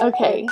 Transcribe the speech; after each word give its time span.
Okay. 0.00 0.46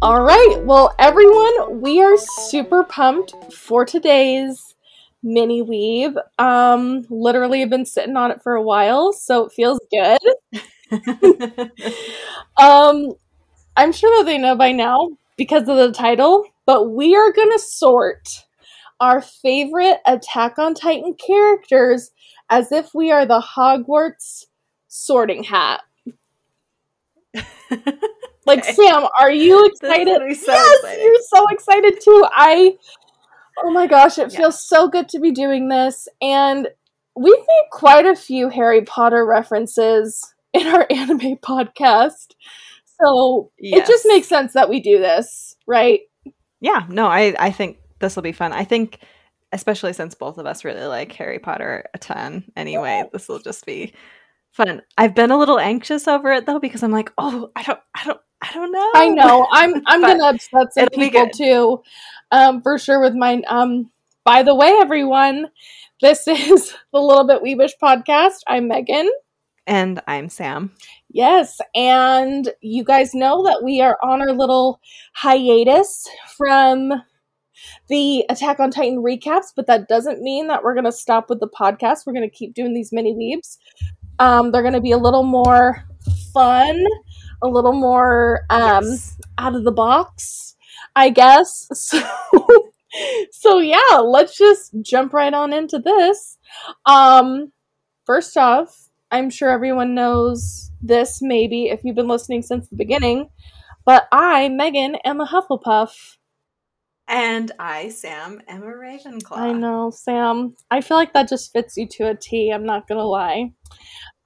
All 0.00 0.22
right. 0.22 0.56
Well, 0.64 0.94
everyone, 0.98 1.80
we 1.80 2.02
are 2.02 2.16
super 2.16 2.84
pumped 2.84 3.34
for 3.52 3.84
today's 3.84 4.74
mini 5.22 5.62
weeb. 5.62 6.16
Um, 6.38 7.04
literally 7.10 7.60
have 7.60 7.70
been 7.70 7.86
sitting 7.86 8.16
on 8.16 8.30
it 8.30 8.42
for 8.42 8.54
a 8.54 8.62
while, 8.62 9.12
so 9.12 9.46
it 9.46 9.52
feels 9.52 9.80
good. 9.90 10.18
um, 12.60 13.12
I'm 13.76 13.92
sure 13.92 14.18
that 14.18 14.24
they 14.26 14.38
know 14.38 14.56
by 14.56 14.72
now 14.72 15.10
because 15.36 15.68
of 15.68 15.76
the 15.76 15.92
title, 15.92 16.44
but 16.66 16.90
we 16.90 17.14
are 17.16 17.32
gonna 17.32 17.58
sort 17.58 18.28
our 19.02 19.20
favorite 19.20 19.98
Attack 20.06 20.58
on 20.58 20.74
Titan 20.74 21.14
characters 21.14 22.12
as 22.48 22.70
if 22.70 22.94
we 22.94 23.10
are 23.10 23.26
the 23.26 23.40
Hogwarts 23.40 24.44
sorting 24.86 25.42
hat. 25.42 25.80
like 28.46 28.60
Okay. 28.60 28.72
Sam, 28.74 29.06
are 29.18 29.30
you 29.30 29.66
excited? 29.66 30.18
so 30.38 30.52
yes, 30.52 30.76
exciting. 30.82 31.04
you're 31.04 31.16
so 31.34 31.46
excited 31.50 32.00
too. 32.00 32.26
I 32.32 32.76
Oh 33.64 33.70
my 33.70 33.86
gosh, 33.86 34.18
it 34.18 34.32
Yeah. 34.32 34.38
feels 34.38 34.66
so 34.66 34.88
good 34.88 35.08
to 35.10 35.20
be 35.20 35.30
doing 35.32 35.68
this 35.68 36.08
and 36.20 36.68
we've 37.14 37.36
made 37.38 37.68
quite 37.72 38.06
a 38.06 38.16
few 38.16 38.48
Harry 38.48 38.82
Potter 38.82 39.26
references 39.26 40.32
in 40.52 40.66
our 40.66 40.86
anime 40.90 41.36
podcast. 41.38 42.34
So 43.02 43.50
it 43.58 43.86
just 43.86 44.06
makes 44.06 44.28
sense 44.28 44.52
that 44.52 44.68
we 44.68 44.80
do 44.80 44.98
this, 44.98 45.56
right? 45.66 46.00
Yeah, 46.60 46.86
no, 46.88 47.06
I 47.08 47.34
I 47.38 47.50
think 47.50 47.78
this 48.02 48.14
will 48.14 48.22
be 48.22 48.32
fun. 48.32 48.52
I 48.52 48.64
think 48.64 48.98
especially 49.52 49.92
since 49.92 50.14
both 50.14 50.38
of 50.38 50.46
us 50.46 50.64
really 50.64 50.84
like 50.84 51.12
Harry 51.12 51.38
Potter 51.38 51.84
a 51.94 51.98
ton 51.98 52.44
anyway, 52.56 53.04
this 53.12 53.28
will 53.28 53.38
just 53.38 53.64
be 53.64 53.94
fun. 54.50 54.82
I've 54.98 55.14
been 55.14 55.30
a 55.30 55.38
little 55.38 55.58
anxious 55.58 56.06
over 56.06 56.32
it 56.32 56.44
though 56.44 56.58
because 56.58 56.82
I'm 56.82 56.92
like, 56.92 57.10
"Oh, 57.16 57.50
I 57.56 57.62
don't 57.62 57.80
I 57.94 58.04
don't 58.04 58.20
I 58.42 58.52
don't 58.52 58.72
know." 58.72 58.90
I 58.94 59.08
know. 59.08 59.46
I'm 59.50 59.82
I'm 59.86 60.02
gonna 60.02 60.24
upset 60.24 60.74
some 60.74 60.88
people 60.88 61.28
too. 61.30 61.82
Um, 62.30 62.60
for 62.60 62.78
sure 62.78 63.00
with 63.00 63.14
mine. 63.14 63.44
Um, 63.48 63.90
by 64.24 64.42
the 64.42 64.54
way, 64.54 64.68
everyone, 64.80 65.46
this 66.00 66.26
is 66.28 66.74
the 66.92 67.00
Little 67.00 67.26
Bit 67.26 67.42
Weebish 67.42 67.72
podcast. 67.82 68.40
I'm 68.46 68.68
Megan. 68.68 69.10
And 69.66 70.02
I'm 70.08 70.28
Sam. 70.28 70.72
Yes, 71.08 71.60
and 71.74 72.52
you 72.62 72.82
guys 72.82 73.14
know 73.14 73.44
that 73.44 73.62
we 73.62 73.80
are 73.80 73.96
on 74.02 74.20
our 74.20 74.32
little 74.32 74.80
hiatus 75.12 76.08
from 76.36 76.92
the 77.88 78.24
Attack 78.28 78.60
on 78.60 78.70
Titan 78.70 78.98
recaps, 79.02 79.52
but 79.54 79.66
that 79.66 79.88
doesn't 79.88 80.20
mean 80.22 80.48
that 80.48 80.62
we're 80.62 80.74
gonna 80.74 80.92
stop 80.92 81.28
with 81.28 81.40
the 81.40 81.48
podcast. 81.48 82.06
We're 82.06 82.12
gonna 82.14 82.28
keep 82.30 82.54
doing 82.54 82.74
these 82.74 82.92
mini 82.92 83.14
weebs. 83.14 83.58
Um, 84.18 84.50
they're 84.52 84.62
gonna 84.62 84.80
be 84.80 84.92
a 84.92 84.98
little 84.98 85.22
more 85.24 85.84
fun, 86.32 86.84
a 87.42 87.48
little 87.48 87.72
more 87.72 88.40
um 88.50 88.84
Yes. 88.84 89.18
out 89.38 89.54
of 89.54 89.64
the 89.64 89.72
box, 89.72 90.56
I 90.96 91.10
guess. 91.10 91.68
So, 91.74 92.68
so 93.30 93.58
yeah, 93.58 93.96
let's 94.04 94.36
just 94.36 94.74
jump 94.82 95.14
right 95.14 95.32
on 95.32 95.52
into 95.54 95.78
this. 95.78 96.36
Um, 96.84 97.50
first 98.04 98.36
off, 98.36 98.88
I'm 99.10 99.30
sure 99.30 99.48
everyone 99.48 99.94
knows 99.94 100.70
this 100.82 101.20
maybe 101.22 101.68
if 101.68 101.80
you've 101.84 101.96
been 101.96 102.08
listening 102.08 102.42
since 102.42 102.68
the 102.68 102.76
beginning, 102.76 103.30
but 103.86 104.08
I, 104.12 104.48
Megan, 104.50 104.96
am 105.04 105.20
a 105.20 105.26
Hufflepuff. 105.26 106.16
And 107.08 107.52
I, 107.58 107.88
Sam, 107.88 108.40
am 108.48 108.62
a 108.62 108.66
Ravenclaw. 108.66 109.36
I 109.36 109.52
know, 109.52 109.90
Sam. 109.90 110.54
I 110.70 110.80
feel 110.80 110.96
like 110.96 111.12
that 111.12 111.28
just 111.28 111.52
fits 111.52 111.76
you 111.76 111.86
to 111.88 112.10
a 112.10 112.14
T. 112.14 112.50
I'm 112.50 112.64
not 112.64 112.88
gonna 112.88 113.04
lie. 113.04 113.52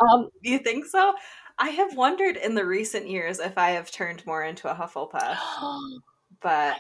Um, 0.00 0.28
Do 0.42 0.50
you 0.50 0.58
think 0.58 0.84
so? 0.86 1.14
I 1.58 1.70
have 1.70 1.96
wondered 1.96 2.36
in 2.36 2.54
the 2.54 2.66
recent 2.66 3.08
years 3.08 3.38
if 3.38 3.56
I 3.56 3.70
have 3.70 3.90
turned 3.90 4.24
more 4.26 4.44
into 4.44 4.70
a 4.70 4.74
Hufflepuff, 4.74 5.38
but 6.42 6.76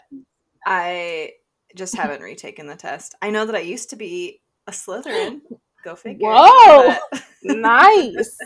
I 0.66 1.32
just 1.74 1.96
haven't 1.96 2.20
retaken 2.22 2.66
the 2.66 2.76
test. 2.76 3.14
I 3.22 3.30
know 3.30 3.46
that 3.46 3.54
I 3.54 3.60
used 3.60 3.90
to 3.90 3.96
be 3.96 4.42
a 4.66 4.72
Slytherin. 4.72 5.40
Go 5.82 5.96
figure. 5.96 6.28
Whoa! 6.28 6.96
nice. 7.42 8.36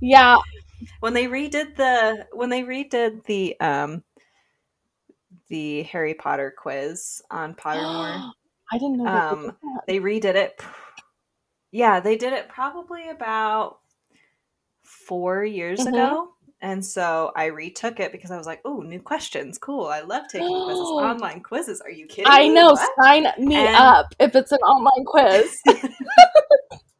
Yeah, 0.00 0.38
when 1.00 1.14
they 1.14 1.26
redid 1.26 1.76
the 1.76 2.26
when 2.32 2.50
they 2.50 2.62
redid 2.62 3.24
the 3.24 3.58
um 3.60 4.02
the 5.52 5.82
Harry 5.84 6.14
Potter 6.14 6.52
quiz 6.56 7.22
on 7.30 7.54
Pottermore, 7.54 8.32
I 8.72 8.78
didn't 8.78 8.96
know. 8.98 9.04
that 9.04 9.30
they 9.30 9.36
Um, 9.36 9.42
did 9.44 9.54
that. 9.62 9.82
they 9.86 9.98
redid 10.00 10.34
it. 10.34 10.60
Yeah, 11.70 12.00
they 12.00 12.16
did 12.16 12.32
it 12.32 12.48
probably 12.48 13.08
about 13.10 13.78
four 14.82 15.44
years 15.44 15.80
Mhm. 15.80 15.88
ago. 15.88 16.28
And 16.60 16.84
so 16.84 17.32
I 17.34 17.46
retook 17.46 17.98
it 18.00 18.12
because 18.12 18.30
I 18.30 18.36
was 18.36 18.46
like, 18.46 18.60
"Oh, 18.64 18.78
new 18.80 19.00
questions, 19.00 19.58
cool! 19.58 19.86
I 19.86 20.00
love 20.00 20.24
taking 20.30 20.46
quizzes, 20.64 20.78
online 21.10 21.40
quizzes. 21.42 21.80
Are 21.80 21.90
you 21.90 22.06
kidding 22.06 22.26
I 22.30 22.46
know. 22.48 22.70
What?" 22.72 22.88
Sign 23.02 23.24
me 23.38 23.56
And- 23.56 23.74
up 23.76 24.14
if 24.20 24.34
it's 24.36 24.52
an 24.52 24.58
online 24.60 25.04
quiz. 25.04 25.60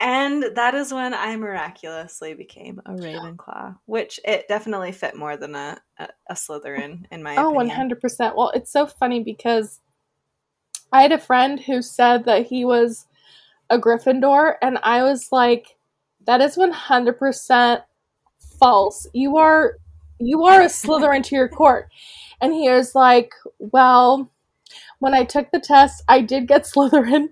And 0.00 0.44
that 0.56 0.74
is 0.74 0.92
when 0.92 1.14
I 1.14 1.36
miraculously 1.36 2.34
became 2.34 2.80
a 2.84 2.90
Ravenclaw, 2.92 3.78
which 3.86 4.20
it 4.24 4.48
definitely 4.48 4.92
fit 4.92 5.16
more 5.16 5.36
than 5.36 5.54
a 5.54 5.78
a, 5.98 6.08
a 6.28 6.34
Slytherin 6.34 7.04
in 7.10 7.22
my 7.22 7.36
Oh, 7.36 7.54
opinion. 7.54 7.90
100%. 7.90 8.36
Well, 8.36 8.50
it's 8.50 8.72
so 8.72 8.86
funny 8.86 9.22
because 9.22 9.80
I 10.92 11.02
had 11.02 11.12
a 11.12 11.18
friend 11.18 11.60
who 11.60 11.82
said 11.82 12.24
that 12.24 12.46
he 12.46 12.64
was 12.64 13.06
a 13.70 13.78
Gryffindor, 13.78 14.54
and 14.60 14.78
I 14.82 15.02
was 15.02 15.30
like, 15.32 15.76
that 16.26 16.40
is 16.40 16.56
100% 16.56 17.82
false. 18.58 19.06
You 19.12 19.36
are 19.36 19.76
you 20.18 20.44
are 20.44 20.62
a 20.62 20.66
Slytherin 20.66 21.24
to 21.24 21.34
your 21.34 21.48
court. 21.48 21.88
And 22.40 22.52
he 22.52 22.68
was 22.70 22.94
like, 22.94 23.32
well, 23.58 24.30
when 25.00 25.14
I 25.14 25.24
took 25.24 25.50
the 25.50 25.60
test, 25.60 26.02
I 26.08 26.20
did 26.20 26.46
get 26.48 26.62
Slytherin. 26.64 27.30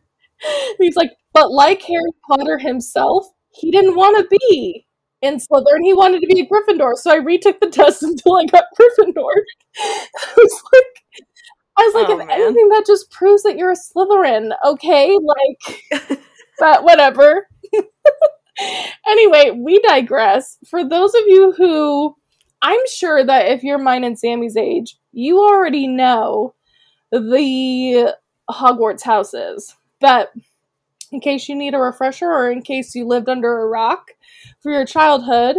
He's 0.79 0.97
like, 0.97 1.13
but 1.33 1.51
like 1.51 1.83
Harry 1.83 2.11
Potter 2.29 2.59
himself, 2.59 3.27
he 3.51 3.71
didn't 3.71 3.97
want 3.97 4.19
to 4.19 4.39
be 4.49 4.87
in 5.23 5.37
Slytherin. 5.37 5.83
He 5.83 5.95
wanted 5.95 6.21
to 6.21 6.27
be 6.27 6.41
a 6.41 6.47
Gryffindor. 6.47 6.95
So 6.97 7.11
I 7.13 7.17
retook 7.17 7.61
the 7.61 7.71
test 7.71 8.03
until 8.03 8.37
I 8.39 8.47
got 8.47 8.65
Gryffindor. 8.79 9.33
I 9.79 10.35
was 10.37 10.63
like, 10.73 11.05
I 11.79 11.83
was 11.83 11.95
like, 11.95 12.09
Oh, 12.09 12.13
if 12.21 12.27
man. 12.27 12.31
anything, 12.31 12.69
that 12.69 12.85
just 12.87 13.11
proves 13.11 13.43
that 13.45 13.57
you're 13.57 13.73
a 13.73 13.77
Slytherin, 13.77 14.51
okay? 14.65 15.17
Like, 15.21 16.21
but 16.59 16.85
whatever. 16.85 17.49
anyway, 19.07 19.51
we 19.57 19.81
digress. 19.81 20.59
For 20.69 20.87
those 20.87 21.15
of 21.15 21.23
you 21.27 21.53
who, 21.57 22.15
I'm 22.61 22.81
sure 22.89 23.25
that 23.25 23.47
if 23.49 23.63
you're 23.63 23.79
mine 23.79 24.05
and 24.05 24.19
Sammy's 24.19 24.57
age, 24.57 24.97
you 25.13 25.41
already 25.41 25.87
know 25.89 26.55
the 27.11 28.15
Hogwarts 28.51 29.03
houses. 29.03 29.75
But 30.01 30.33
in 31.13 31.21
case 31.21 31.49
you 31.49 31.55
need 31.55 31.75
a 31.75 31.79
refresher 31.79 32.27
or 32.27 32.51
in 32.51 32.63
case 32.63 32.95
you 32.95 33.07
lived 33.07 33.29
under 33.29 33.61
a 33.63 33.69
rock 33.69 34.13
for 34.63 34.73
your 34.73 34.87
childhood, 34.87 35.57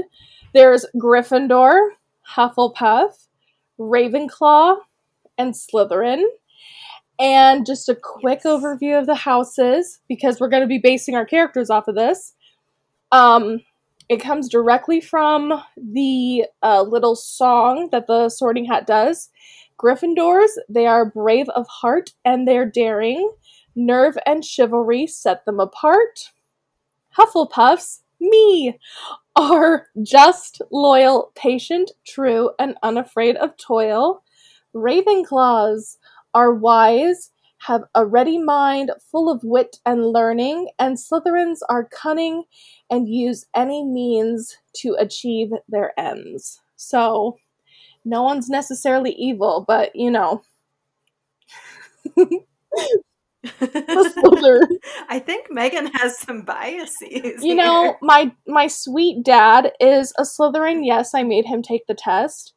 there's 0.53 0.85
Gryffindor, 0.95 1.89
Hufflepuff, 2.35 3.27
Ravenclaw, 3.79 4.77
and 5.37 5.53
Slytherin. 5.53 6.23
And 7.19 7.65
just 7.65 7.87
a 7.89 7.95
quick 7.95 8.41
Yes. 8.43 8.45
overview 8.45 8.99
of 8.99 9.05
the 9.05 9.15
houses 9.15 9.99
because 10.09 10.39
we're 10.39 10.49
going 10.49 10.63
to 10.63 10.67
be 10.67 10.79
basing 10.79 11.15
our 11.15 11.25
characters 11.25 11.69
off 11.69 11.87
of 11.87 11.95
this. 11.95 12.33
Um, 13.11 13.61
it 14.09 14.17
comes 14.17 14.49
directly 14.49 14.99
from 14.99 15.63
the 15.77 16.45
uh, 16.61 16.81
little 16.81 17.15
song 17.15 17.89
that 17.91 18.07
the 18.07 18.29
Sorting 18.29 18.65
Hat 18.65 18.87
does. 18.87 19.29
Gryffindors, 19.79 20.49
they 20.67 20.87
are 20.87 21.05
brave 21.05 21.49
of 21.49 21.67
heart 21.67 22.11
and 22.25 22.47
they're 22.47 22.65
daring. 22.65 23.31
Nerve 23.75 24.17
and 24.25 24.45
chivalry 24.45 25.07
set 25.07 25.45
them 25.45 25.59
apart. 25.59 26.31
Hufflepuffs, 27.17 28.01
me, 28.19 28.79
are 29.35 29.87
just, 30.03 30.61
loyal, 30.71 31.31
patient, 31.35 31.91
true, 32.05 32.51
and 32.59 32.75
unafraid 32.83 33.35
of 33.37 33.57
toil. 33.57 34.23
Ravenclaws 34.75 35.97
are 36.33 36.53
wise, 36.53 37.31
have 37.59 37.83
a 37.95 38.05
ready 38.05 38.37
mind, 38.37 38.91
full 39.11 39.29
of 39.29 39.43
wit 39.43 39.79
and 39.85 40.07
learning, 40.07 40.69
and 40.79 40.97
Slytherins 40.97 41.59
are 41.69 41.85
cunning 41.85 42.43
and 42.89 43.07
use 43.09 43.45
any 43.55 43.83
means 43.83 44.57
to 44.77 44.95
achieve 44.99 45.51
their 45.69 45.97
ends. 45.99 46.61
So, 46.75 47.37
no 48.05 48.23
one's 48.23 48.49
necessarily 48.49 49.11
evil, 49.13 49.65
but 49.67 49.95
you 49.95 50.11
know. 50.11 50.43
I 55.09 55.19
think 55.19 55.47
Megan 55.51 55.87
has 55.87 56.17
some 56.19 56.43
biases. 56.43 57.43
you 57.43 57.55
know, 57.55 57.83
here. 57.83 57.97
my 58.01 58.31
my 58.47 58.67
sweet 58.67 59.23
dad 59.23 59.71
is 59.79 60.13
a 60.17 60.23
Slytherin. 60.23 60.81
Yes, 60.85 61.13
I 61.13 61.23
made 61.23 61.45
him 61.45 61.61
take 61.61 61.85
the 61.87 61.93
test. 61.93 62.53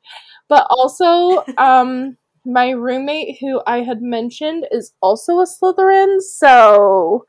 But 0.49 0.67
also, 0.71 1.45
um 1.59 2.17
my 2.45 2.71
roommate 2.71 3.39
who 3.41 3.61
I 3.67 3.79
had 3.83 4.01
mentioned 4.01 4.67
is 4.71 4.93
also 5.01 5.41
a 5.41 5.47
Slytherin, 5.47 6.21
so 6.21 7.27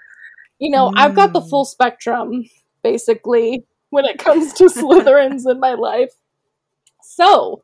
you 0.60 0.70
know, 0.72 0.92
I've 0.96 1.16
got 1.16 1.34
the 1.34 1.42
Mm. 1.42 1.50
full 1.50 1.66
spectrum 1.66 2.44
basically 2.84 3.64
when 3.90 4.06
it 4.06 4.18
comes 4.20 4.54
to 4.54 4.66
Slytherins 4.66 5.50
in 5.50 5.60
my 5.60 5.74
life. 5.74 6.12
So, 7.02 7.64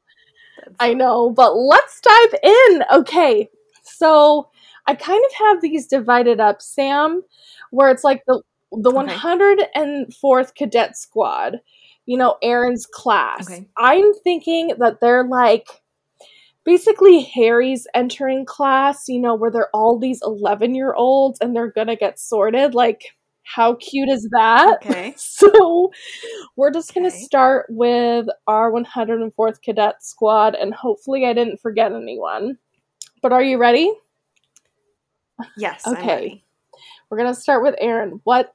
That's 0.58 0.76
I 0.80 0.94
know, 0.94 1.30
but 1.30 1.56
let's 1.56 2.02
dive 2.02 2.36
in. 2.44 2.84
Okay. 2.94 3.50
So, 3.84 4.50
I 4.88 4.96
kind 4.96 5.24
of 5.26 5.32
have 5.48 5.62
these 5.62 5.88
divided 5.88 6.40
up, 6.40 6.62
Sam, 6.62 7.24
where 7.72 7.90
it's 7.92 8.04
like 8.04 8.24
the 8.28 8.42
the 8.72 8.92
Okay. 8.92 9.16
104th 9.16 10.56
Cadet 10.56 10.98
Squad, 10.98 11.60
you 12.06 12.18
know, 12.18 12.38
Eren's 12.44 12.86
class. 12.88 13.50
Okay. 13.50 13.68
I'm 13.78 14.14
thinking 14.24 14.74
that 14.80 15.00
they're 15.00 15.26
like 15.28 15.68
basically 16.66 17.22
Harry's 17.24 17.88
entering 17.94 18.46
class, 18.46 19.08
you 19.08 19.20
know, 19.20 19.36
where 19.36 19.52
they're 19.52 19.70
all 19.74 20.00
these 20.00 20.22
11 20.24 20.76
year 20.76 20.94
olds 20.94 21.40
and 21.42 21.56
they're 21.56 21.72
gonna 21.72 21.96
get 21.96 22.20
sorted. 22.20 22.74
Like, 22.76 23.04
how 23.44 23.76
cute 23.76 24.10
is 24.10 24.28
that? 24.32 24.78
Okay. 24.86 25.14
So, 25.18 25.92
we're 26.56 26.72
just 26.72 26.94
going 26.94 27.04
to 27.10 27.12
start 27.12 27.66
with 27.70 28.28
our 28.48 28.72
104th 28.72 29.62
Cadet 29.62 30.04
Squad, 30.04 30.56
and 30.56 30.74
hopefully, 30.74 31.26
I 31.26 31.34
didn't 31.34 31.60
forget 31.62 31.92
anyone. 31.94 32.58
But 33.22 33.34
are 33.34 33.44
you 33.44 33.58
ready? 33.58 33.92
Yes. 35.58 35.86
Okay. 35.88 36.44
We're 37.10 37.18
going 37.18 37.34
to 37.34 37.40
start 37.40 37.64
with 37.64 37.76
Eren. 37.82 38.22
What 38.24 38.54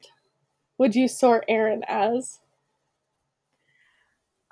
would 0.79 0.95
you 0.95 1.09
sort 1.09 1.45
Eren 1.49 1.83
as? 1.87 2.41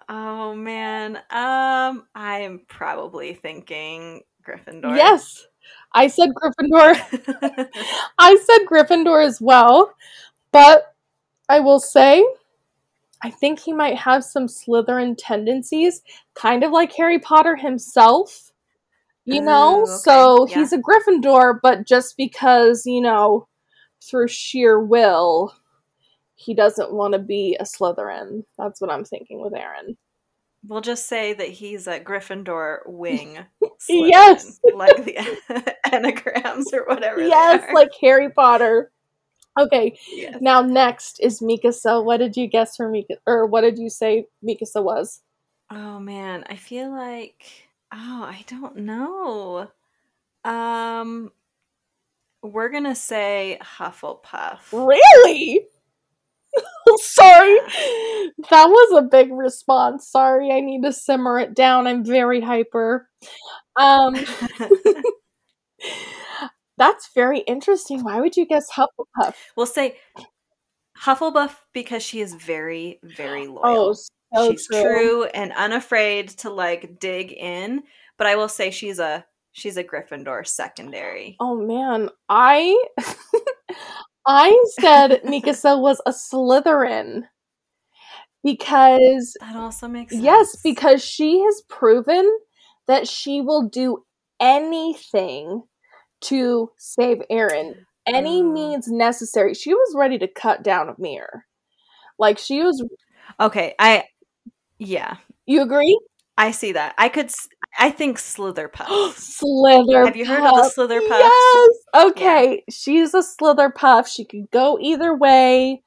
Oh 0.09 0.55
man. 0.55 1.17
Um, 1.31 2.07
I'm 2.15 2.63
probably 2.69 3.35
thinking 3.35 4.23
Gryffindor. 4.47 4.97
Yes, 4.97 5.47
I 5.93 6.07
said 6.07 6.31
Gryffindor. 6.31 7.69
I 8.19 8.37
said 8.37 8.67
Gryffindor 8.67 9.25
as 9.25 9.41
well, 9.41 9.95
but 10.53 10.95
I 11.49 11.61
will 11.61 11.81
say 11.81 12.25
I 13.23 13.31
think 13.31 13.59
he 13.59 13.73
might 13.73 13.97
have 13.97 14.25
some 14.25 14.47
Slytherin 14.47 15.17
tendencies, 15.19 16.03
kind 16.35 16.63
of 16.63 16.71
like 16.71 16.93
Harry 16.93 17.19
Potter 17.19 17.57
himself. 17.57 18.46
You 19.27 19.43
oh, 19.43 19.45
know, 19.45 19.79
Ooh, 19.81 19.83
okay, 19.83 19.93
so 20.05 20.47
yeah. 20.47 20.55
he's 20.55 20.73
a 20.73 20.79
Gryffindor, 20.79 21.59
but 21.61 21.87
just 21.87 22.17
because, 22.17 22.87
you 22.87 23.01
know, 23.01 23.49
through 24.03 24.29
sheer 24.29 24.81
will, 24.81 25.53
he 26.37 26.55
doesn't 26.55 26.93
want 26.93 27.13
to 27.15 27.19
be 27.19 27.57
a 27.59 27.65
Slytherin. 27.65 28.45
That's 28.57 28.81
what 28.81 28.91
I'm 28.91 29.05
thinking 29.05 29.41
with 29.43 29.53
Eren. 29.53 29.97
We'll 30.69 30.81
just 30.81 31.09
say 31.09 31.33
that 31.33 31.49
he's 31.49 31.89
a 31.89 31.99
Gryffindor 31.99 32.79
wing. 32.87 33.39
Slytherin, 33.63 34.09
Yes. 34.09 34.61
like 34.75 35.05
the 35.05 35.77
anagrams 35.93 36.73
or 36.73 36.85
whatever. 36.87 37.21
yes, 37.21 37.69
like 37.75 37.91
Harry 38.01 38.31
Potter. 38.31 38.93
Okay, 39.59 39.99
Yes. 40.13 40.37
Now 40.41 40.61
next 40.61 41.19
is 41.21 41.41
Mikasa. 41.41 42.05
What 42.05 42.19
did 42.19 42.37
you 42.37 42.47
guess 42.47 42.77
for 42.77 42.89
Mika 42.89 43.15
or 43.27 43.47
what 43.47 43.63
did 43.63 43.79
you 43.79 43.91
say 43.91 44.27
Mikasa 44.45 44.85
was? 44.85 45.23
Oh 45.71 45.99
man, 45.99 46.45
I 46.49 46.57
feel 46.57 46.91
like 46.91 47.66
oh, 47.93 48.23
I 48.25 48.45
don't 48.47 48.77
know. 48.79 49.71
Um 50.45 51.31
we're 52.43 52.69
gonna 52.69 52.95
say 52.95 53.59
Hufflepuff. 53.63 54.73
Really? 54.73 55.67
Sorry. 56.99 57.59
That 58.51 58.67
was 58.69 58.99
a 58.99 59.03
big 59.03 59.33
response. 59.33 60.09
Sorry, 60.09 60.51
I 60.51 60.61
need 60.61 60.83
to 60.85 60.93
simmer 60.93 61.39
it 61.41 61.55
down. 61.55 61.87
I'm 61.87 62.05
very 62.05 62.41
hyper. 62.41 63.09
Um 63.77 64.17
that's 66.79 67.11
very 67.15 67.41
interesting. 67.41 68.05
Why 68.05 68.21
would 68.21 68.37
you 68.37 68.47
guess 68.47 68.71
Hufflepuff? 68.71 69.35
we'll 69.57 69.67
say 69.67 69.97
Hufflepuff 70.99 71.55
because 71.73 72.03
she 72.03 72.21
is 72.21 72.35
very, 72.35 73.01
very 73.03 73.47
loyal. 73.47 73.61
Oh, 73.65 73.95
so 74.35 74.51
she's 74.51 74.67
true. 74.67 74.83
true 74.83 75.25
and 75.25 75.53
unafraid 75.53 76.29
to 76.31 76.51
like 76.51 76.99
dig 77.01 77.33
in. 77.33 77.83
But 78.19 78.27
I 78.27 78.37
will 78.37 78.49
say 78.49 78.71
she's 78.71 78.99
a 78.99 79.25
she's 79.53 79.77
a 79.77 79.85
Gryffindor 79.85 80.47
secondary. 80.47 81.37
Oh 81.41 81.57
man, 81.57 82.11
I 82.29 82.83
I 84.27 84.65
said 84.81 85.23
Mikasa 85.25 85.81
was 85.81 86.01
a 86.07 86.11
Slytherin 86.11 87.23
because 88.43 89.37
That 89.41 89.57
also 89.57 89.89
makes 89.89 90.13
sense. 90.13 90.25
Yes, 90.25 90.57
because 90.63 91.05
she 91.05 91.41
has 91.41 91.63
proven 91.69 92.39
that 92.87 93.09
she 93.09 93.41
will 93.41 93.69
do 93.69 94.05
anything 94.41 95.63
to 96.23 96.71
save 96.79 97.19
Eren. 97.31 97.75
Any 98.07 98.43
Mm. 98.43 98.53
means 98.53 98.89
necessary. 98.89 99.55
She 99.55 99.75
was 99.75 99.95
ready 99.97 100.19
to 100.19 100.29
cut 100.29 100.63
down 100.63 100.89
a 100.89 100.95
mirror. 100.99 101.45
Like 102.19 102.39
she 102.39 102.63
was 102.63 102.83
Okay, 103.41 103.75
I 103.79 104.05
yeah, 104.79 105.17
you 105.47 105.63
agree? 105.63 105.99
I 106.39 106.51
see 106.51 106.73
that. 106.73 106.95
I 106.99 107.09
could 107.09 107.31
I 107.79 107.91
think 107.91 108.19
Slitherpuff. 108.19 109.13
Slither. 109.17 110.05
Have 110.07 110.17
you 110.17 110.27
heard 110.27 110.43
of 110.45 110.55
the 110.55 110.73
Slitherpuff? 110.77 111.19
Yes. 111.19 112.07
Okay. 112.11 112.63
She's 112.71 113.15
a 113.15 113.23
Slitherpuff. 113.23 114.07
She 114.07 114.25
could 114.25 114.51
go 114.51 114.79
either 114.81 115.15
way. 115.17 115.83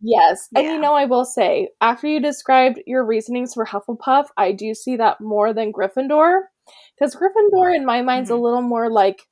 Yes. 0.00 0.48
And 0.54 0.64
you 0.66 0.78
know, 0.80 0.94
I 0.94 1.06
will 1.06 1.24
say, 1.24 1.68
after 1.80 2.06
you 2.06 2.20
described 2.20 2.80
your 2.86 3.04
reasonings 3.04 3.54
for 3.54 3.64
Hufflepuff, 3.66 4.26
I 4.36 4.52
do 4.52 4.74
see 4.74 4.96
that 4.96 5.20
more 5.20 5.52
than 5.52 5.72
Gryffindor. 5.72 6.42
Because 6.98 7.16
Gryffindor, 7.16 7.74
in 7.74 7.84
my 7.84 8.02
mind's 8.02 8.30
a 8.30 8.34
Mhm. 8.34 8.42
little 8.42 8.62
more 8.62 8.90
like 8.90 9.26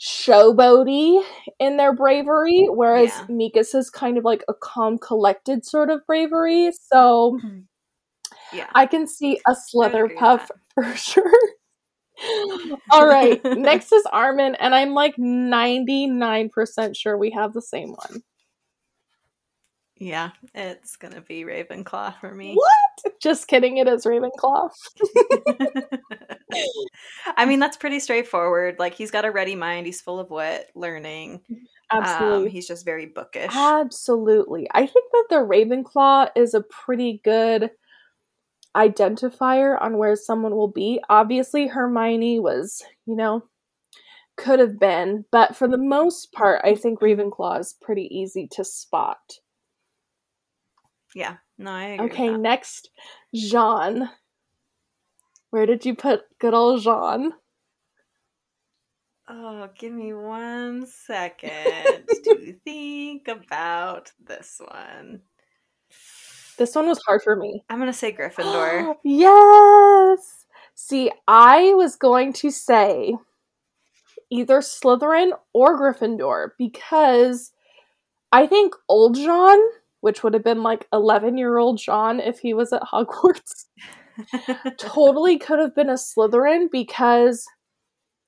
showboaty 0.00 1.22
in 1.58 1.76
their 1.76 1.92
bravery, 1.94 2.66
whereas 2.70 3.08
Yeah. 3.10 3.26
Mika's 3.28 3.74
is 3.74 3.90
kind 3.90 4.16
of 4.18 4.24
like 4.24 4.44
a 4.48 4.54
calm, 4.54 4.98
collected 4.98 5.64
sort 5.64 5.90
of 5.90 6.06
bravery. 6.06 6.70
So 6.92 7.38
Yeah. 8.52 8.68
I 8.74 8.86
can 8.86 9.06
see 9.06 9.40
a 9.46 9.54
would 9.74 9.86
agree 9.94 10.14
with 10.14 10.18
Slitherpuff 10.18 10.48
that. 10.48 10.50
for 10.74 10.96
sure. 10.96 11.32
All 12.90 13.06
right, 13.06 13.40
next 13.56 13.92
is 13.92 14.04
Armin, 14.12 14.56
and 14.56 14.74
I'm 14.74 14.92
like 14.92 15.16
99% 15.16 16.96
sure 16.96 17.16
we 17.16 17.30
have 17.30 17.52
the 17.52 17.62
same 17.62 17.90
one. 17.90 18.22
Yeah, 20.00 20.30
it's 20.54 20.96
gonna 20.96 21.20
be 21.20 21.44
Ravenclaw 21.44 22.20
for 22.20 22.32
me. 22.32 22.54
What? 22.54 23.20
Just 23.20 23.48
kidding, 23.48 23.78
it 23.78 23.88
is 23.88 24.04
Ravenclaw. 24.04 24.70
I 27.36 27.44
mean, 27.46 27.58
that's 27.58 27.76
pretty 27.76 27.98
straightforward. 27.98 28.76
Like 28.78 28.94
he's 28.94 29.10
got 29.10 29.24
a 29.24 29.30
ready 29.30 29.56
mind. 29.56 29.86
He's 29.86 30.00
full 30.00 30.20
of 30.20 30.30
wit, 30.30 30.70
learning. 30.74 31.40
Um, 31.90 32.02
Absolutely. 32.02 32.50
he's 32.50 32.68
just 32.68 32.84
very 32.84 33.06
bookish. 33.06 33.50
Absolutely. 33.54 34.68
I 34.72 34.86
think 34.86 35.10
that 35.12 35.26
the 35.30 35.36
Ravenclaw 35.36 36.30
is 36.36 36.54
a 36.54 36.62
pretty 36.62 37.20
good 37.24 37.70
identifier 38.76 39.80
on 39.80 39.98
where 39.98 40.16
someone 40.16 40.54
will 40.54 40.68
be. 40.70 41.00
Obviously, 41.08 41.68
Hermione 41.68 42.38
was, 42.40 42.82
you 43.06 43.16
know, 43.16 43.44
could 44.36 44.60
have 44.60 44.78
been, 44.78 45.24
but 45.32 45.56
for 45.56 45.66
the 45.66 45.78
most 45.78 46.32
part, 46.32 46.60
I 46.64 46.74
think 46.74 47.00
Ravenclaw 47.00 47.60
is 47.60 47.76
pretty 47.80 48.08
easy 48.10 48.48
to 48.52 48.64
spot. 48.64 49.18
Yeah. 51.14 51.36
No, 51.58 51.72
I 51.72 51.84
agree. 51.86 52.06
Okay, 52.06 52.36
next, 52.36 52.90
Jean. 53.34 54.10
Where 55.50 55.66
did 55.66 55.84
you 55.84 55.96
put 55.96 56.22
good 56.38 56.54
old 56.54 56.82
Jean? 56.82 57.32
Oh, 59.28 59.68
give 59.78 59.92
me 59.92 60.12
one 60.14 60.86
second 60.86 62.08
to 62.24 62.54
think 62.64 63.28
about 63.28 64.12
this 64.24 64.60
one. 64.64 65.22
This 66.58 66.74
one 66.74 66.88
was 66.88 67.00
hard 67.06 67.22
for 67.22 67.36
me. 67.36 67.64
I'm 67.68 67.78
gonna 67.78 67.92
say 67.92 68.12
Gryffindor. 68.12 68.96
yes. 69.04 70.46
See, 70.74 71.10
I 71.26 71.74
was 71.74 71.96
going 71.96 72.32
to 72.34 72.50
say 72.50 73.16
either 74.30 74.60
Slytherin 74.60 75.30
or 75.52 75.78
Gryffindor 75.78 76.50
because 76.58 77.52
I 78.32 78.46
think 78.46 78.74
old 78.88 79.16
John, 79.16 79.58
which 80.00 80.22
would 80.22 80.34
have 80.34 80.44
been 80.44 80.62
like 80.62 80.86
11 80.92 81.36
year 81.38 81.58
old 81.58 81.78
John 81.78 82.20
if 82.20 82.40
he 82.40 82.54
was 82.54 82.72
at 82.72 82.82
Hogwarts, 82.92 83.66
totally 84.78 85.38
could 85.38 85.58
have 85.58 85.74
been 85.74 85.90
a 85.90 85.94
Slytherin 85.94 86.66
because 86.70 87.44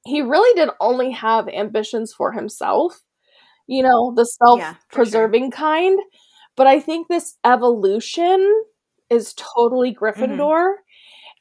he 0.07 0.23
really 0.23 0.55
did 0.55 0.71
only 0.81 1.11
have 1.13 1.49
ambitions 1.49 2.13
for 2.13 2.33
himself. 2.33 3.01
You 3.67 3.85
know, 3.85 4.13
the 4.17 4.25
self 4.25 4.61
preserving 4.91 5.53
kind. 5.53 6.01
But 6.57 6.67
I 6.67 6.81
think 6.81 7.09
this 7.09 7.37
evolution 7.45 8.65
is 9.09 9.35
totally 9.35 9.95
mm-hmm. 9.95 10.05
Gryffindor. 10.05 10.75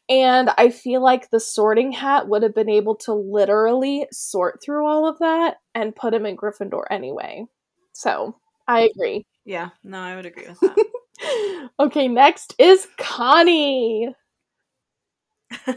And 0.09 0.49
I 0.57 0.69
feel 0.69 1.03
like 1.03 1.29
the 1.29 1.39
sorting 1.39 1.91
hat 1.91 2.27
would 2.27 2.41
have 2.41 2.55
been 2.55 2.69
able 2.69 2.95
to 2.97 3.13
literally 3.13 4.07
sort 4.11 4.59
through 4.63 4.87
all 4.87 5.07
of 5.07 5.19
that 5.19 5.57
and 5.75 5.95
put 5.95 6.15
him 6.15 6.25
in 6.25 6.35
Gryffindor 6.35 6.85
anyway. 6.89 7.45
So 7.93 8.35
I 8.67 8.81
agree. 8.81 9.25
Yeah, 9.45 9.69
no, 9.83 9.99
I 9.99 10.15
would 10.15 10.25
agree 10.25 10.47
with 10.47 10.59
that. 10.61 11.69
okay, 11.79 12.07
next 12.07 12.55
is 12.57 12.87
Connie. 12.97 14.09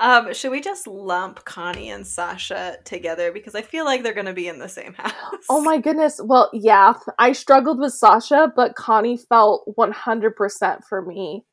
Um, 0.00 0.32
should 0.32 0.50
we 0.50 0.60
just 0.62 0.86
lump 0.86 1.44
Connie 1.44 1.90
and 1.90 2.06
Sasha 2.06 2.78
together 2.84 3.30
because 3.32 3.54
I 3.54 3.60
feel 3.62 3.84
like 3.84 4.02
they're 4.02 4.14
going 4.14 4.26
to 4.26 4.32
be 4.32 4.48
in 4.48 4.58
the 4.58 4.68
same 4.68 4.94
house? 4.98 5.12
Oh 5.48 5.60
my 5.60 5.78
goodness. 5.78 6.20
Well, 6.24 6.50
yeah, 6.54 6.94
I 7.18 7.32
struggled 7.32 7.78
with 7.78 7.92
Sasha, 7.92 8.50
but 8.56 8.74
Connie 8.76 9.18
felt 9.18 9.64
100% 9.78 10.84
for 10.88 11.02
me. 11.02 11.44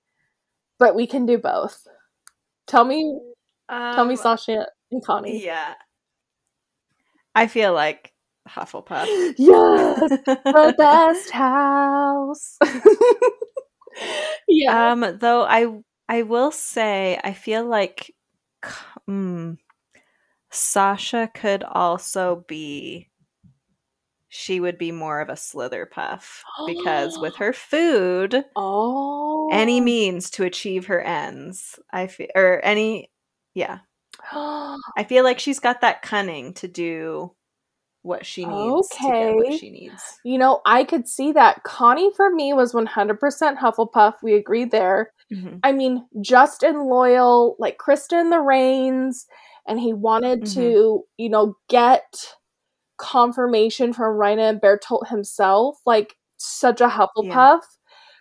But 0.80 0.96
we 0.96 1.08
can 1.08 1.26
do 1.26 1.38
both. 1.38 1.86
Tell 2.68 2.86
me, 2.86 3.20
Um, 3.70 3.96
tell 3.96 4.06
me 4.06 4.16
Sasha 4.16 4.68
and 4.92 5.04
Connie. 5.04 5.44
Yeah. 5.44 5.74
I 7.36 7.48
feel 7.48 7.74
like 7.74 8.14
Hufflepuff. 8.48 9.34
Yes, 9.38 10.00
the 10.00 10.74
best 10.78 11.32
house. 11.32 12.58
yeah. 14.48 14.92
Um, 14.92 15.18
though 15.20 15.44
I 15.44 15.68
I 16.08 16.22
will 16.24 16.52
say 16.52 17.20
I 17.24 17.34
feel 17.34 17.66
like 17.66 18.14
mm, 19.10 19.58
Sasha 20.50 21.30
could 21.34 21.64
also 21.64 22.46
be 22.48 23.10
she 24.30 24.60
would 24.60 24.78
be 24.78 24.92
more 24.92 25.22
of 25.22 25.30
a 25.30 25.38
slither 25.38 25.86
puff 25.86 26.44
because 26.66 27.18
with 27.18 27.36
her 27.38 27.54
food, 27.54 28.46
oh. 28.56 29.50
any 29.52 29.82
means 29.82 30.30
to 30.32 30.44
achieve 30.44 30.88
her 30.88 31.02
ends. 31.02 31.80
I 31.92 32.08
feel 32.08 32.28
or 32.36 32.64
any 32.64 33.12
yeah. 33.54 33.80
I 34.32 35.06
feel 35.08 35.24
like 35.24 35.40
she's 35.40 35.60
got 35.60 35.82
that 35.82 36.02
cunning 36.02 36.54
to 36.56 36.68
do 36.68 37.34
what 38.08 38.26
she 38.26 38.46
needs 38.46 38.90
to 38.90 38.98
get 39.04 39.36
what 39.36 39.54
she 39.60 39.70
needs. 39.70 40.20
you 40.24 40.38
know, 40.38 40.62
I 40.66 40.84
could 40.84 41.08
see 41.08 41.32
that. 41.34 41.64
Connie 41.64 42.12
for 42.16 42.30
me 42.34 42.54
was 42.54 42.74
100% 42.74 43.58
Hufflepuff. 43.58 44.16
We 44.24 44.34
agreed 44.34 44.72
there. 44.72 45.12
Mhm. 45.32 45.60
I 45.64 45.72
mean, 45.74 46.08
just 46.22 46.64
and 46.64 46.84
loyal, 46.84 47.56
like 47.60 47.78
Kristen 47.78 48.30
the 48.30 48.40
Reigns, 48.40 49.28
and 49.68 49.80
he 49.80 49.94
wanted 49.94 50.44
Mhm. 50.44 50.54
to, 50.56 51.04
you 51.18 51.30
know, 51.30 51.56
get 51.68 52.36
confirmation 52.98 53.94
from 53.94 54.18
Reiner 54.18 54.50
and 54.50 54.62
Bertolt 54.62 55.08
himself, 55.10 55.80
like 55.86 56.16
such 56.38 56.82
a 56.82 56.88
Hufflepuff. 56.88 57.62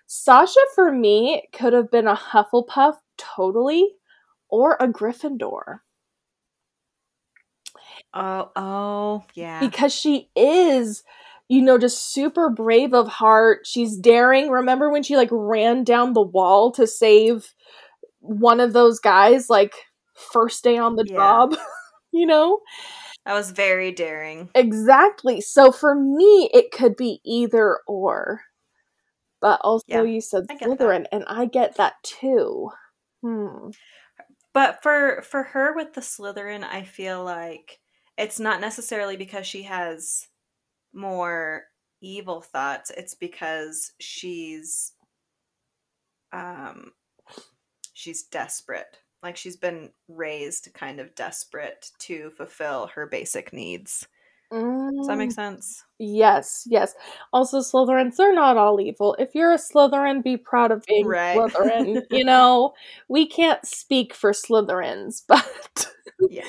Sasha 0.07 0.61
for 0.75 0.93
me 0.93 1.49
could 1.53 1.73
have 1.73 1.91
been 1.91 2.07
a 2.07 2.15
Hufflepuff 2.15 2.97
totally, 3.17 3.95
or 4.49 4.77
a 4.79 4.87
Gryffindor 4.89 5.81
Oh, 8.15 8.51
oh, 8.57 9.25
yeah. 9.35 9.61
because 9.61 9.93
she 9.95 10.31
is. 10.37 11.03
You 11.49 11.63
know, 11.63 11.79
just 11.79 12.13
super 12.13 12.51
brave 12.51 12.93
of 12.93 13.07
heart. 13.07 13.69
She's 13.69 13.97
daring. 13.97 14.51
Remember 14.51 14.91
when 14.91 15.05
she 15.05 15.17
like 15.17 15.29
ran 15.31 15.85
down 15.85 16.13
the 16.13 16.21
wall 16.21 16.73
to 16.73 16.89
save 16.89 17.55
one 18.19 18.59
of 18.59 18.73
those 18.73 18.99
guys, 18.99 19.49
like 19.49 19.73
first 20.33 20.65
day 20.65 20.77
on 20.77 20.97
the 20.97 21.07
Yeah. 21.09 21.17
job? 21.17 21.55
you 22.13 22.27
know? 22.27 22.59
That 23.25 23.35
was 23.35 23.53
very 23.53 23.93
daring. 23.93 24.51
Exactly. 24.57 25.41
So 25.41 25.71
for 25.71 25.95
me, 25.95 26.51
it 26.53 26.73
could 26.73 26.97
be 26.97 27.21
either 27.25 27.79
or. 27.87 28.41
But 29.41 29.61
also, 29.63 29.85
Yeah, 29.87 30.03
you 30.03 30.21
said 30.21 30.47
get 30.49 30.59
that. 30.59 30.79
Slytherin, 30.79 31.07
and 31.13 31.25
I 31.29 31.47
get 31.47 31.77
that 31.77 31.95
too. 32.03 32.71
Hmm. 33.23 33.71
But 34.53 34.83
for 34.83 35.23
for 35.23 35.43
her 35.45 35.75
with 35.75 35.93
the 35.95 36.01
Slytherin, 36.01 36.65
I 36.65 36.83
feel 36.83 37.23
like 37.23 37.79
it's 38.19 38.41
not 38.41 38.61
necessarily 38.61 39.17
because 39.17 39.47
she 39.47 39.63
has 39.65 40.29
more 40.95 41.65
evil 42.01 42.41
thoughts. 42.41 42.91
It's 42.91 43.15
because 43.15 43.93
she's 44.01 44.93
um 46.33 46.93
she's 47.93 48.25
desperate. 48.25 48.99
Like 49.23 49.37
she's 49.37 49.57
been 49.57 49.91
raised 50.09 50.69
kind 50.75 51.01
of 51.01 51.15
desperate 51.15 51.91
to 52.01 52.31
fulfill 52.31 52.89
her 52.89 53.07
basic 53.07 53.53
needs. 53.53 54.07
Does 55.01 55.07
that 55.09 55.19
make 55.19 55.31
Mm, 55.31 55.33
sense? 55.33 55.85
Yes, 55.99 56.65
yes. 56.69 56.95
Also, 57.33 57.61
Slytherins, 57.61 58.17
they're 58.17 58.35
not 58.35 58.57
all 58.57 58.81
evil. 58.81 59.17
If 59.19 59.35
you're 59.35 59.53
a 59.53 59.59
Slytherin, 59.59 60.23
be 60.23 60.37
proud 60.37 60.73
of 60.73 60.85
being 60.87 61.07
Right. 61.07 61.37
Slytherin. 61.37 62.03
you 62.11 62.25
know, 62.25 62.75
we 63.09 63.27
can't 63.29 63.65
speak 63.67 64.15
for 64.15 64.33
Slytherins, 64.33 65.23
but 65.29 65.89
Yeah. 66.29 66.45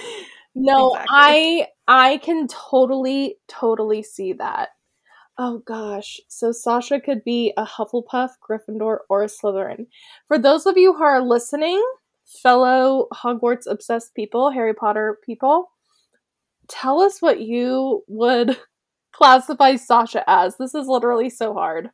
No, 0.58 0.94
Exactly. 0.94 1.16
I 1.18 1.68
I 1.88 2.18
can 2.18 2.48
totally 2.48 3.38
totally 3.48 4.04
see 4.04 4.34
that. 4.34 4.70
Oh 5.38 5.60
gosh. 5.60 6.20
So 6.28 6.52
Sasha 6.52 7.00
could 7.00 7.24
be 7.24 7.54
a 7.58 7.66
Hufflepuff, 7.66 8.32
Gryffindor, 8.48 9.00
or 9.10 9.24
a 9.24 9.28
Slytherin. 9.28 9.86
For 10.28 10.40
those 10.40 10.66
of 10.66 10.78
you 10.78 10.94
who 10.94 11.04
are 11.04 11.22
listening, 11.22 11.82
fellow 12.26 13.08
Hogwarts 13.14 13.68
obsessed 13.70 14.16
people, 14.16 14.50
Harry 14.52 14.74
Potter 14.74 15.20
people, 15.24 15.70
tell 16.68 17.02
us 17.02 17.22
what 17.22 17.40
you 17.40 18.04
would 18.08 18.58
classify 19.14 19.76
Sasha 19.76 20.24
as. 20.28 20.58
This 20.58 20.74
is 20.74 20.88
literally 20.88 21.30
so 21.30 21.54
hard. 21.54 21.92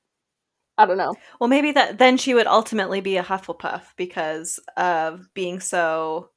I 0.77 0.86
don't 0.86 0.98
know. 0.98 1.13
Well, 1.39 1.50
maybe 1.50 1.72
that 1.74 2.00
then 2.00 2.17
she 2.17 2.34
would 2.34 2.48
ultimately 2.48 3.01
be 3.01 3.17
a 3.17 3.24
Hufflepuff 3.24 3.84
because 3.96 4.60
of 4.77 5.27
being 5.34 5.60
so 5.60 6.29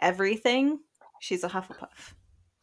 everything. 0.00 0.80
She's 1.20 1.44
a 1.44 1.48
Hufflepuff. 1.48 2.14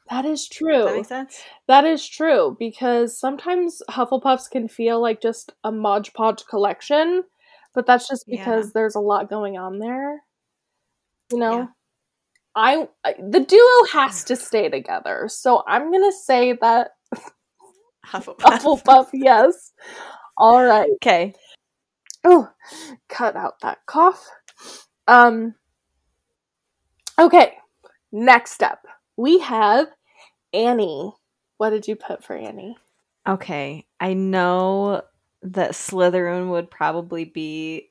That 0.10 0.26
is 0.26 0.48
Does 0.48 0.58
true. 0.58 0.84
that 0.86 0.96
make 0.96 1.06
sense? 1.06 1.42
That 1.68 1.86
is 1.86 2.06
true 2.08 2.56
because 2.60 3.18
sometimes 3.20 3.82
Hufflepuffs 3.90 4.50
can 4.50 4.68
feel 4.68 5.02
like 5.02 5.22
just 5.22 5.54
a 5.64 5.72
Mod 5.72 6.10
Podge 6.14 6.46
collection, 6.48 7.24
but 7.74 7.86
that's 7.86 8.08
just 8.08 8.26
Yeah. 8.28 8.40
because 8.44 8.74
there's 8.74 8.96
a 8.96 9.00
lot 9.00 9.30
going 9.30 9.58
on 9.58 9.80
there. 9.80 10.24
You 11.32 11.40
know, 11.40 11.58
Yeah. 11.60 11.66
I 12.56 12.88
I- 13.04 13.16
the 13.20 13.42
duo 13.42 13.86
has 13.94 14.24
to 14.26 14.36
stay 14.36 14.70
together, 14.70 15.28
so 15.30 15.64
I'm 15.68 15.92
gonna 15.92 16.12
say 16.12 16.54
that 16.62 16.92
Hufflepuff. 18.08 18.38
Hufflepuff. 18.40 19.10
yes. 19.14 19.74
All 20.38 20.64
right. 20.64 20.90
Okay. 20.96 21.34
Oh, 22.24 22.50
cut 23.10 23.36
out 23.36 23.60
that 23.62 23.80
cough. 23.86 24.26
Um. 25.08 25.54
Okay. 27.20 27.54
Next 28.12 28.64
up, 28.64 28.86
we 29.18 29.40
have 29.40 29.88
Annie. 30.54 31.14
What 31.58 31.72
did 31.72 31.88
you 31.88 31.96
put 31.96 32.24
for 32.24 32.36
Annie? 32.36 32.78
Okay. 33.28 33.86
I 34.00 34.14
know 34.14 35.02
that 35.42 35.72
Slytherin 35.72 36.50
would 36.50 36.72
probably 36.72 37.26
be 37.26 37.90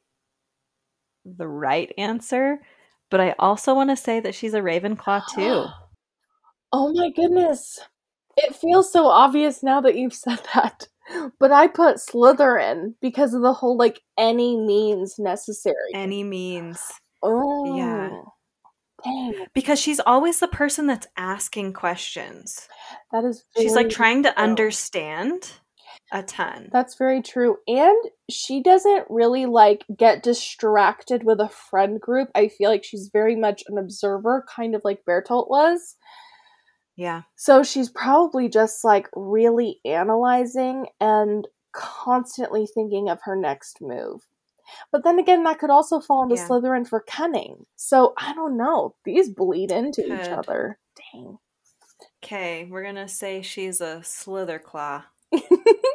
the 1.25 1.49
right 1.49 1.93
answer, 1.99 2.59
but 3.11 3.21
I 3.21 3.35
also 3.39 3.75
want 3.75 3.91
to 3.91 3.97
say 3.97 4.21
that 4.21 4.35
she's 4.35 4.55
a 4.55 4.61
Ravenclaw 4.61 5.23
too. 5.35 5.67
Oh 6.73 6.93
my 6.95 7.11
goodness. 7.11 7.81
It 8.37 8.55
feels 8.55 8.93
so 8.93 9.07
obvious 9.07 9.63
now 9.63 9.81
that 9.83 9.97
you've 9.97 10.15
said 10.15 10.41
that. 10.55 10.89
But 11.39 11.53
I 11.53 11.69
put 11.69 11.99
Slytherin 11.99 12.95
because 13.01 13.33
of 13.33 13.43
the 13.43 13.53
whole 13.53 13.77
like 13.77 14.01
any 14.19 14.57
means 14.57 15.17
necessary. 15.19 15.93
Any 15.95 16.25
means. 16.25 16.81
oh. 17.23 17.77
Yeah. 17.77 18.11
Dang. 19.07 19.47
Because 19.55 19.79
she's 19.79 20.01
always 20.01 20.41
the 20.41 20.49
person 20.49 20.87
that's 20.87 21.07
asking 21.17 21.73
questions. 21.73 22.69
That 23.13 23.25
is 23.25 23.45
She's 23.57 23.75
like 23.75 23.89
trying 23.89 24.23
to 24.25 24.33
true. 24.33 24.43
understand 24.43 25.53
a 26.13 26.23
ton. 26.23 26.69
That's 26.73 26.97
very 26.97 27.23
true. 27.23 27.57
And 27.67 27.97
she 28.31 28.63
doesn't 28.63 29.07
really 29.09 29.47
like 29.47 29.85
get 29.97 30.23
distracted 30.23 31.25
with 31.25 31.41
a 31.41 31.49
friend 31.49 32.01
group. 32.01 32.29
I 32.35 32.49
feel 32.49 32.71
like 32.71 32.85
she's 32.85 33.11
very 33.13 33.37
much 33.37 33.63
an 33.69 33.79
observer, 33.79 34.45
kind 34.55 34.75
of 34.75 34.83
like 34.85 35.05
Bertolt 35.09 35.49
was. 35.49 35.97
yeah. 36.97 37.23
So 37.37 37.63
she's 37.63 37.91
probably 37.91 38.49
just 38.49 38.85
like 38.85 39.09
really 39.15 39.81
analyzing 39.85 40.87
and 41.01 41.47
constantly 41.73 42.67
thinking 42.73 43.09
of 43.09 43.19
her 43.25 43.37
next 43.37 43.79
move. 43.81 44.23
But 44.93 45.05
then 45.05 45.19
again, 45.19 45.45
that 45.45 45.59
could 45.59 45.71
also 45.71 46.01
fall 46.01 46.23
into 46.23 46.37
Yeah. 46.37 46.47
Slytherin 46.49 46.87
for 46.89 47.01
cunning. 47.01 47.67
So 47.77 48.15
I 48.17 48.33
don't 48.35 48.57
know. 48.57 48.95
These 49.05 49.31
bleed 49.31 49.71
into 49.71 50.03
each 50.05 50.29
other. 50.29 50.79
Dang. 51.13 51.39
Okay, 52.25 52.67
we're 52.71 52.83
gonna 52.85 53.09
say 53.09 53.43
she's 53.43 53.81
a 53.81 54.01
Slitherclaw. 54.03 55.05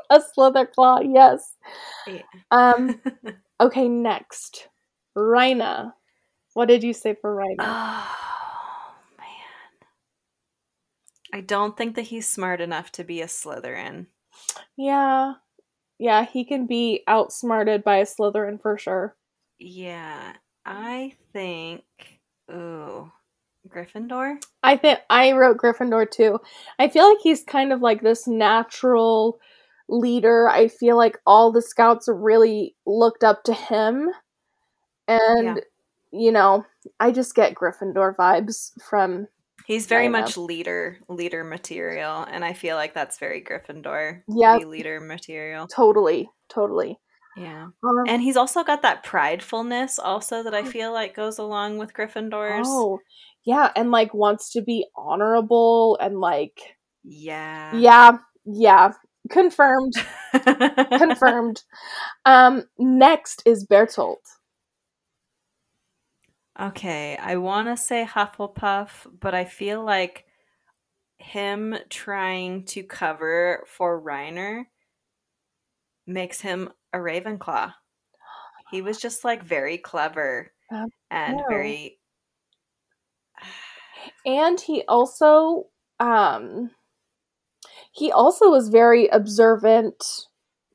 A 0.10 0.20
Slitherclaw, 0.38 1.10
yes. 1.14 1.56
Yeah. 2.08 2.22
Um. 2.52 3.00
Okay, 3.62 3.88
next, 3.88 4.70
Reiner. 5.16 5.94
What 6.56 6.68
did 6.68 6.82
you 6.84 6.94
say 6.94 7.14
for 7.14 7.36
Reiner? 7.36 7.58
Oh 7.60 8.96
man. 9.20 9.28
I 11.32 11.42
don't 11.42 11.78
think 11.78 11.96
that 11.96 12.04
he's 12.08 12.28
smart 12.28 12.60
enough 12.60 12.92
to 12.94 13.04
be 13.04 13.22
a 13.22 13.28
Slytherin. 13.28 14.08
yeah, 14.76 15.34
yeah, 16.02 16.26
he 16.26 16.44
can 16.44 16.66
be 16.66 17.04
outsmarted 17.08 17.84
by 17.84 17.98
a 17.98 18.06
Slytherin 18.06 18.60
for 18.60 18.76
sure. 18.78 19.16
Yeah. 19.60 20.34
I 20.66 21.14
think 21.32 21.84
ooh. 22.52 23.12
Gryffindor? 23.70 24.38
I 24.64 24.78
think 24.78 25.00
I 25.12 25.34
wrote 25.34 25.58
Gryffindor 25.58 26.10
too. 26.10 26.40
I 26.80 26.90
feel 26.90 27.08
like 27.08 27.20
he's 27.22 27.44
kind 27.44 27.72
of 27.72 27.82
like 27.82 28.02
this 28.02 28.28
natural 28.28 29.40
leader. 29.88 30.50
I 30.50 30.68
feel 30.68 30.98
like 30.98 31.20
all 31.28 31.52
the 31.52 31.62
scouts 31.62 32.08
really 32.12 32.76
looked 32.88 33.24
up 33.24 33.44
to 33.44 33.54
him. 33.54 34.10
And 35.08 35.58
Yeah. 35.58 35.64
you 36.12 36.32
know, 36.32 36.66
I 37.00 37.12
just 37.12 37.36
get 37.36 37.54
Gryffindor 37.54 38.16
vibes 38.16 38.72
from 38.82 39.28
He's 39.72 39.86
very 39.86 40.10
much 40.10 40.36
leader 40.36 40.98
leader 41.08 41.46
material, 41.46 42.28
and 42.30 42.44
I 42.44 42.52
feel 42.52 42.76
like 42.76 42.94
that's 42.94 43.18
very 43.20 43.42
Gryffindor. 43.42 44.22
be 44.60 44.66
leader 44.66 45.00
material. 45.00 45.66
totally, 45.68 46.30
totally. 46.50 47.00
Yeah, 47.38 47.68
Um, 47.82 48.04
and 48.06 48.22
he's 48.22 48.36
also 48.36 48.66
got 48.66 48.82
that 48.82 49.06
pridefulness 49.06 49.98
also 49.98 50.44
that 50.44 50.54
I 50.54 50.66
feel 50.66 50.92
like 50.92 51.16
goes 51.16 51.38
along 51.38 51.78
with 51.78 51.94
Gryffindors. 51.94 52.66
oh, 52.66 53.00
yeah, 53.46 53.72
and 53.78 53.92
like 53.92 54.14
wants 54.14 54.52
to 54.52 54.62
be 54.62 54.86
honorable 54.94 55.98
and 56.02 56.20
like 56.20 56.76
Yeah, 57.06 57.74
yeah, 57.74 58.18
yeah, 58.44 58.92
confirmed, 59.30 59.94
confirmed. 60.98 61.64
Um, 62.26 62.66
next 62.78 63.42
is 63.46 63.66
Bertolt. 63.66 64.18
Okay, 66.60 67.18
I 67.18 67.38
want 67.38 67.68
to 67.68 67.78
say 67.78 68.06
Hufflepuff, 68.06 69.08
but 69.20 69.34
I 69.34 69.46
feel 69.46 69.84
like 69.84 70.26
him 71.18 71.78
trying 71.90 72.66
to 72.66 72.84
cover 72.84 73.66
for 73.68 74.02
Reiner 74.02 74.66
makes 76.08 76.42
him 76.42 76.70
a 76.94 76.98
Ravenclaw. 76.98 77.74
He 78.72 78.82
was 78.82 79.00
just 79.00 79.24
like 79.24 79.44
very 79.44 79.78
clever 79.78 80.54
Um, 80.72 80.90
and 81.12 81.38
yeah. 81.40 81.46
very 81.50 82.00
and 84.26 84.60
he 84.60 84.84
also 84.88 85.68
um 86.00 86.72
he 87.92 88.12
also 88.12 88.50
was 88.50 88.70
very 88.70 89.08
observant 89.08 90.28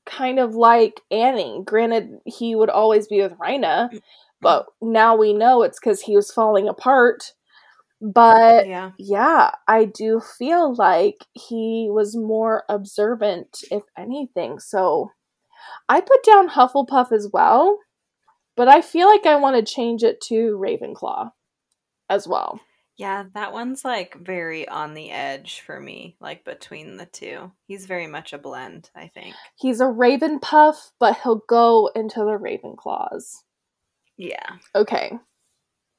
kind 0.04 0.38
of 0.38 0.54
like 0.54 1.00
annie 1.10 1.60
granted 1.64 2.20
he 2.24 2.54
would 2.54 2.70
always 2.70 3.08
be 3.08 3.20
with 3.20 3.32
Reiner, 3.38 3.90
but 4.40 4.66
now 4.80 5.16
we 5.16 5.32
know 5.32 5.62
it's 5.62 5.78
because 5.80 6.00
he 6.02 6.14
was 6.14 6.30
falling 6.30 6.68
apart 6.68 7.32
but 8.00 8.66
yeah. 8.66 8.90
yeah 8.98 9.50
i 9.66 9.84
do 9.84 10.20
feel 10.20 10.74
like 10.74 11.26
he 11.32 11.88
was 11.90 12.16
more 12.16 12.64
observant 12.68 13.64
if 13.70 13.82
anything 13.96 14.58
so 14.58 15.10
i 15.88 16.00
put 16.00 16.22
down 16.22 16.50
hufflepuff 16.50 17.10
as 17.10 17.28
well 17.32 17.78
but 18.54 18.68
i 18.68 18.82
feel 18.82 19.08
like 19.08 19.24
i 19.24 19.34
want 19.34 19.56
to 19.56 19.74
change 19.74 20.02
it 20.02 20.20
to 20.20 20.58
ravenclaw 20.60 21.30
as 22.10 22.28
well 22.28 22.60
Yeah, 22.98 23.24
that 23.34 23.52
one's 23.52 23.84
like 23.84 24.16
very 24.18 24.66
on 24.66 24.94
the 24.94 25.10
edge 25.10 25.60
for 25.60 25.78
me, 25.78 26.16
like 26.18 26.46
between 26.46 26.96
the 26.96 27.04
two. 27.04 27.52
He's 27.66 27.84
very 27.84 28.06
much 28.06 28.32
a 28.32 28.38
blend, 28.38 28.90
I 28.94 29.08
think. 29.08 29.34
He's 29.56 29.80
a 29.80 29.86
Raven 29.86 30.40
Puff, 30.40 30.92
but 30.98 31.18
he'll 31.22 31.42
go 31.46 31.90
into 31.94 32.20
the 32.20 32.38
Ravenclaws. 32.38 33.42
Yeah. 34.16 34.46
Okay. 34.74 35.12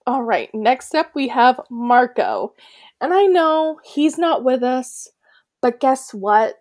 All 0.06 0.24
right. 0.24 0.50
Next 0.54 0.96
up, 0.96 1.12
we 1.16 1.28
have 1.28 1.60
Marco. 1.70 2.54
And 3.02 3.14
I 3.14 3.26
know 3.26 3.80
he's 3.84 4.18
not 4.18 4.44
with 4.44 4.64
us, 4.64 5.08
but 5.62 5.80
guess 5.80 6.14
what? 6.14 6.56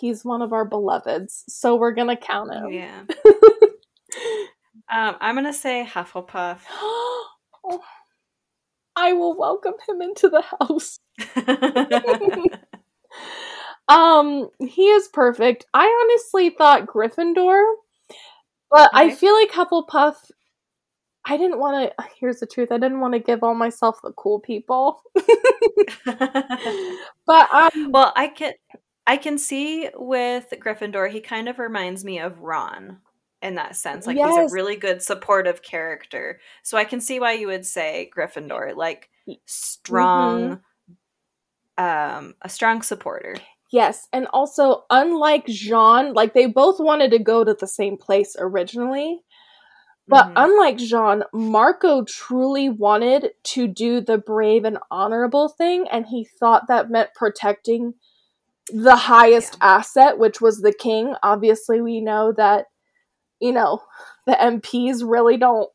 He's 0.00 0.24
one 0.24 0.42
of 0.42 0.52
our 0.52 0.64
beloveds, 0.66 1.44
so 1.48 1.74
we're 1.76 1.92
going 1.94 2.08
to 2.08 2.16
count 2.16 2.52
him. 2.52 2.72
Yeah. 2.72 3.04
Um, 4.90 5.16
I'm 5.20 5.34
gonna 5.34 5.52
say 5.52 5.86
Hufflepuff. 5.86 6.60
Oh, 7.70 7.82
I 8.96 9.12
will 9.12 9.36
welcome 9.36 9.74
him 9.86 10.00
into 10.00 10.30
the 10.30 10.40
house. 10.40 10.98
Um, 13.88 14.48
he 14.60 14.86
is 14.88 15.08
perfect. 15.08 15.66
I 15.74 15.84
honestly 16.04 16.50
thought 16.50 16.86
Gryffindor, 16.86 17.62
but 18.70 18.90
I 18.94 19.06
Okay. 19.06 19.14
feel 19.14 19.34
like 19.34 19.50
Hufflepuff. 19.50 20.16
I 21.28 21.36
didn't 21.36 21.58
want 21.58 21.92
to. 21.96 22.04
Here's 22.18 22.40
the 22.40 22.46
truth. 22.46 22.72
I 22.72 22.78
didn't 22.78 23.00
want 23.00 23.14
to 23.14 23.20
give 23.20 23.42
all 23.42 23.54
myself 23.54 24.00
the 24.02 24.12
cool 24.12 24.40
people, 24.40 25.02
but 26.04 27.54
um, 27.54 27.90
well, 27.90 28.12
I 28.16 28.28
can 28.34 28.54
I 29.06 29.16
can 29.16 29.38
see 29.38 29.88
with 29.94 30.52
Gryffindor, 30.52 31.10
he 31.10 31.20
kind 31.20 31.48
of 31.48 31.58
reminds 31.58 32.04
me 32.04 32.18
of 32.18 32.40
Ron 32.40 32.98
in 33.40 33.54
that 33.54 33.76
sense. 33.76 34.06
Like 34.06 34.16
he's 34.16 34.52
a 34.52 34.54
really 34.54 34.76
good 34.76 35.02
supportive 35.02 35.62
character. 35.62 36.40
So 36.62 36.76
I 36.76 36.84
can 36.84 37.00
see 37.00 37.20
why 37.20 37.32
you 37.32 37.46
would 37.46 37.64
say 37.64 38.10
Gryffindor, 38.16 38.74
like 38.74 39.10
strong 39.44 40.60
um 41.76 42.34
a 42.42 42.48
strong 42.48 42.82
supporter. 42.82 43.36
yes, 43.70 44.08
and 44.12 44.26
also 44.32 44.84
unlike 44.90 45.46
Jean, 45.46 46.14
like 46.14 46.34
they 46.34 46.46
both 46.46 46.80
wanted 46.80 47.10
to 47.12 47.18
go 47.18 47.44
to 47.44 47.54
the 47.54 47.66
same 47.66 47.96
place 47.96 48.34
originally, 48.38 49.20
but 50.08 50.26
Mhm. 50.28 50.32
unlike 50.36 50.76
Jean, 50.78 51.22
Marco 51.32 52.02
truly 52.04 52.68
wanted 52.68 53.32
to 53.44 53.66
do 53.68 54.00
the 54.00 54.18
brave 54.18 54.64
and 54.64 54.78
honorable 54.90 55.48
thing, 55.48 55.86
and 55.88 56.06
he 56.06 56.24
thought 56.24 56.66
that 56.68 56.90
meant 56.90 57.14
protecting 57.14 57.94
the 58.72 58.96
highest 58.96 59.56
asset, 59.60 60.18
which 60.18 60.40
was 60.40 60.60
the 60.60 60.72
king. 60.72 61.14
Obviously, 61.22 61.80
we 61.80 62.00
know 62.00 62.32
that, 62.32 62.66
you 63.40 63.52
know, 63.52 63.82
the 64.26 64.32
MPs 64.42 65.02
really 65.02 65.36
don't 65.36 65.70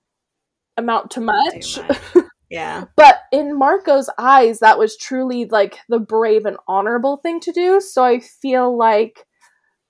amount 0.78 1.12
to 1.12 1.22
much. 1.22 1.78
much. 1.78 2.00
yeah. 2.50 2.86
but 2.96 3.22
in 3.32 3.58
Marco's 3.58 4.10
eyes, 4.18 4.60
that 4.60 4.78
was 4.78 4.96
truly 4.98 5.46
like 5.46 5.80
the 5.90 6.00
brave 6.00 6.46
and 6.46 6.58
honorable 6.68 7.18
thing 7.18 7.40
to 7.42 7.52
do. 7.52 7.80
So 7.82 8.04
I 8.04 8.20
feel 8.20 8.76
like 8.78 9.26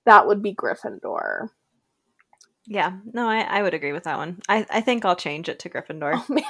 that 0.06 0.26
would 0.26 0.42
be 0.42 0.54
Gryffindor. 0.54 1.48
Yeah. 2.66 2.92
No, 3.12 3.28
I, 3.28 3.40
I 3.40 3.62
would 3.62 3.74
agree 3.74 3.92
with 3.92 4.04
that 4.04 4.16
one. 4.16 4.40
I, 4.48 4.66
I 4.70 4.80
think 4.80 5.04
I'll 5.04 5.16
change 5.16 5.48
it 5.48 5.58
to 5.60 5.70
Gryffindor. 5.70 6.14
Oh 6.14 6.32
man, 6.32 6.44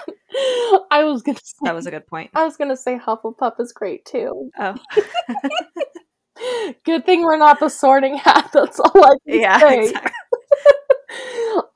I 0.90 1.05
was 1.05 1.22
gonna 1.22 1.38
say 1.42 1.57
That 1.62 1.74
was 1.74 1.87
a 1.87 1.90
good 1.90 2.07
point. 2.07 2.31
I 2.35 2.44
was 2.44 2.57
gonna 2.57 2.77
say 2.77 2.98
Hufflepuff 2.98 3.59
is 3.61 3.72
great 3.72 4.05
too. 4.05 4.50
Oh. 4.59 4.74
Good 6.85 7.07
thing 7.07 7.22
we're 7.22 7.38
not 7.38 7.61
the 7.61 7.68
sorting 7.68 8.16
hat. 8.16 8.50
That's 8.55 8.81
all 8.81 9.05
I 9.05 9.16
can 9.27 9.40
yeah, 9.40 9.59
say. 9.61 9.85
exactly. 9.85 10.12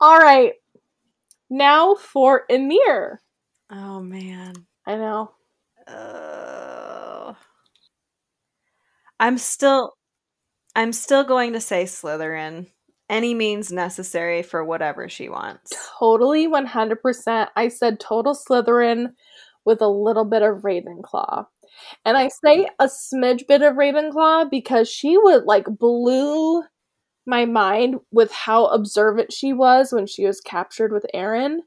all 0.01 0.19
right, 0.19 0.53
now 1.49 1.95
for 1.95 2.43
Ymir. 2.49 3.21
Oh 3.71 4.01
man. 4.01 4.53
I 4.85 4.95
know. 4.95 5.31
Uh, 5.87 7.33
I'm 9.19 9.37
still 9.37 9.93
I'm 10.75 10.93
still 10.93 11.23
going 11.23 11.53
to 11.53 11.61
say 11.61 11.83
Slytherin. 11.85 12.67
Any 13.09 13.33
means 13.33 13.71
necessary 13.71 14.43
for 14.43 14.63
whatever 14.63 15.09
she 15.09 15.29
wants. 15.29 15.73
Totally 15.97 16.47
100%. 16.47 17.47
I 17.55 17.67
said 17.67 17.99
total 17.99 18.35
Slytherin 18.35 19.13
with 19.65 19.81
a 19.81 19.87
little 19.87 20.25
bit 20.25 20.43
of 20.43 20.61
Ravenclaw. 20.61 21.45
And 22.05 22.17
I 22.17 22.29
say 22.29 22.67
a 22.79 22.85
smidge 22.85 23.47
bit 23.47 23.61
of 23.61 23.75
Ravenclaw 23.75 24.49
because 24.51 24.89
she 24.89 25.17
would 25.17 25.45
like 25.45 25.65
blew 25.65 26.63
my 27.25 27.45
mind 27.45 27.95
with 28.11 28.31
how 28.31 28.65
observant 28.67 29.33
she 29.33 29.53
was 29.53 29.91
when 29.91 30.07
she 30.07 30.25
was 30.25 30.41
captured 30.41 30.91
with 30.91 31.05
Eren. 31.13 31.57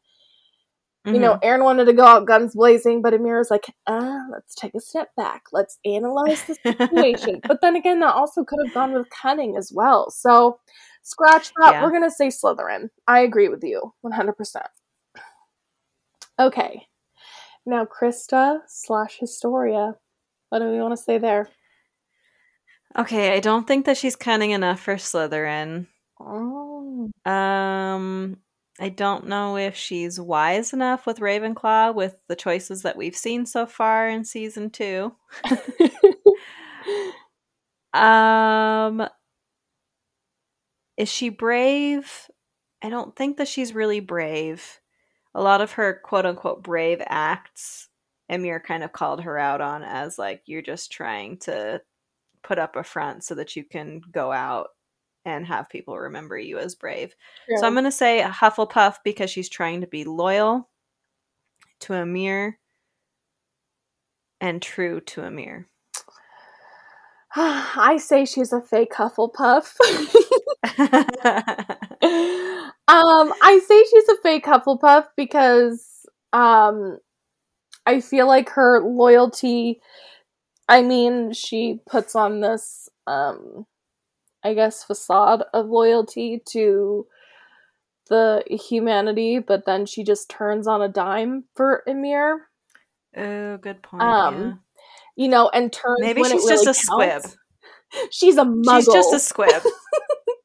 You 1.05 1.19
know, 1.19 1.37
Eren 1.43 1.65
wanted 1.65 1.87
to 1.87 1.93
go 1.93 2.05
out 2.05 2.29
guns 2.29 2.55
blazing, 2.55 3.03
but 3.03 3.13
Ymir 3.13 3.39
was 3.39 3.51
like, 3.51 3.67
uh, 3.89 4.21
let's 4.31 4.55
take 4.55 4.73
a 4.77 4.81
step 4.81 5.09
back. 5.17 5.43
Let's 5.53 5.81
analyze 5.85 6.45
the 6.45 6.55
situation. 6.55 7.41
but 7.49 7.61
then 7.61 7.75
again, 7.75 7.99
that 8.01 8.15
also 8.15 8.45
could 8.45 8.61
have 8.65 8.73
gone 8.73 8.93
with 8.93 9.11
cunning 9.11 9.57
as 9.57 9.73
well. 9.75 10.13
So 10.13 10.61
scratch 11.03 11.53
that. 11.59 11.73
Yeah. 11.73 11.83
We're 11.83 11.91
going 11.91 12.09
to 12.09 12.11
say 12.11 12.29
Slytherin. 12.29 12.89
I 13.07 13.21
agree 13.21 13.49
with 13.49 13.63
you 13.63 13.93
100%. 14.05 14.35
Okay. 16.39 16.87
Now, 17.67 17.85
Krista 17.87 18.61
slash 18.67 19.19
Historia. 19.19 19.95
What 20.49 20.59
do 20.61 20.69
we 20.69 20.81
want 20.81 20.97
to 20.97 21.03
say 21.03 21.19
there? 21.19 21.49
okay, 22.99 23.35
I 23.35 23.41
don't 23.41 23.67
think 23.67 23.87
that 23.87 23.97
she's 23.97 24.17
cunning 24.17 24.51
enough 24.51 24.81
for 24.81 24.97
Slytherin. 24.97 25.87
Oh. 26.21 27.11
Um 27.25 28.37
I 28.81 28.89
don't 28.89 29.27
know 29.29 29.57
if 29.57 29.77
she's 29.77 30.19
wise 30.19 30.73
enough 30.73 31.07
with 31.07 31.21
Ravenclaw 31.21 31.95
with 31.95 32.21
the 32.29 32.37
choices 32.37 32.83
that 32.83 32.97
we've 32.97 33.17
seen 33.17 33.47
so 33.47 33.67
far 33.67 34.09
in 34.09 34.25
season 34.25 34.71
2. 34.71 35.13
Um 37.95 39.07
is 41.03 41.09
she 41.09 41.31
brave? 41.31 42.31
I 42.81 42.89
don't 42.89 43.17
think 43.17 43.37
that 43.39 43.49
she's 43.49 43.75
really 43.75 43.99
brave. 43.99 44.79
A 45.35 45.43
lot 45.43 45.61
of 45.61 45.73
her 45.73 46.01
quote 46.05 46.25
unquote 46.25 46.63
brave 46.63 47.03
acts 47.05 47.89
Ymir 48.29 48.61
kind 48.61 48.85
of 48.85 48.93
called 48.93 49.23
her 49.23 49.37
out 49.37 49.61
on 49.61 49.83
as 49.83 50.17
like 50.17 50.43
you're 50.47 50.63
just 50.63 50.93
trying 50.93 51.39
to 51.39 51.83
put 52.45 52.61
up 52.61 52.77
a 52.77 52.85
front 52.85 53.25
so 53.25 53.35
that 53.35 53.57
you 53.57 53.65
can 53.65 54.01
go 54.13 54.31
out 54.31 54.69
and 55.25 55.45
have 55.45 55.69
people 55.69 55.99
remember 55.99 56.39
you 56.39 56.59
as 56.59 56.77
brave. 56.77 57.17
So 57.57 57.67
I'm 57.67 57.75
going 57.75 57.85
to 57.85 57.91
say 57.91 58.25
Hufflepuff 58.25 58.99
because 59.03 59.29
she's 59.29 59.49
trying 59.49 59.81
to 59.81 59.89
be 59.89 60.05
loyal 60.05 60.69
to 61.81 61.95
Ymir 61.95 62.61
and 64.41 64.63
true 64.63 65.01
to 65.01 65.25
Ymir. 65.25 65.67
I 67.35 67.97
say 67.99 68.25
she's 68.25 68.53
a 68.53 68.61
fake 68.61 68.93
Hufflepuff. 68.93 69.75
um, 70.65 70.83
I 73.43 73.61
say 73.67 73.85
she's 73.85 74.09
a 74.09 74.17
fake 74.23 74.45
Hufflepuff 74.45 75.07
because 75.17 75.89
Um, 76.33 76.99
I 77.85 78.01
feel 78.01 78.27
like 78.27 78.51
her 78.51 78.81
loyalty. 78.81 79.81
I 80.69 80.83
mean, 80.83 81.33
she 81.33 81.81
puts 81.87 82.15
on 82.15 82.41
this, 82.41 82.89
um, 83.07 83.67
I 84.45 84.55
guess, 84.55 84.85
facade 84.85 85.45
of 85.53 85.67
loyalty 85.69 86.41
to 86.51 87.07
the 88.09 88.43
humanity, 88.49 89.39
but 89.41 89.67
then 89.67 89.85
she 89.87 90.05
just 90.05 90.31
turns 90.31 90.67
on 90.67 90.81
a 90.81 90.89
dime 90.89 91.45
for 91.55 91.83
Ymir. 91.87 92.49
Oh, 93.17 93.57
good 93.59 93.83
point. 93.83 94.03
Um, 94.03 94.43
yeah. 94.43 94.53
You 95.17 95.29
know, 95.29 95.49
and 95.51 95.73
turns. 95.73 95.99
Maybe 96.01 96.23
when 96.23 96.31
she's 96.31 96.49
just 96.49 96.89
really 96.89 97.09
a 97.11 97.21
squib. 97.21 97.33
She's 98.11 98.37
a 98.39 98.45
muggle. 98.45 98.77
She's 98.77 98.87
just 98.87 99.13
a 99.13 99.21
squib. 99.21 99.63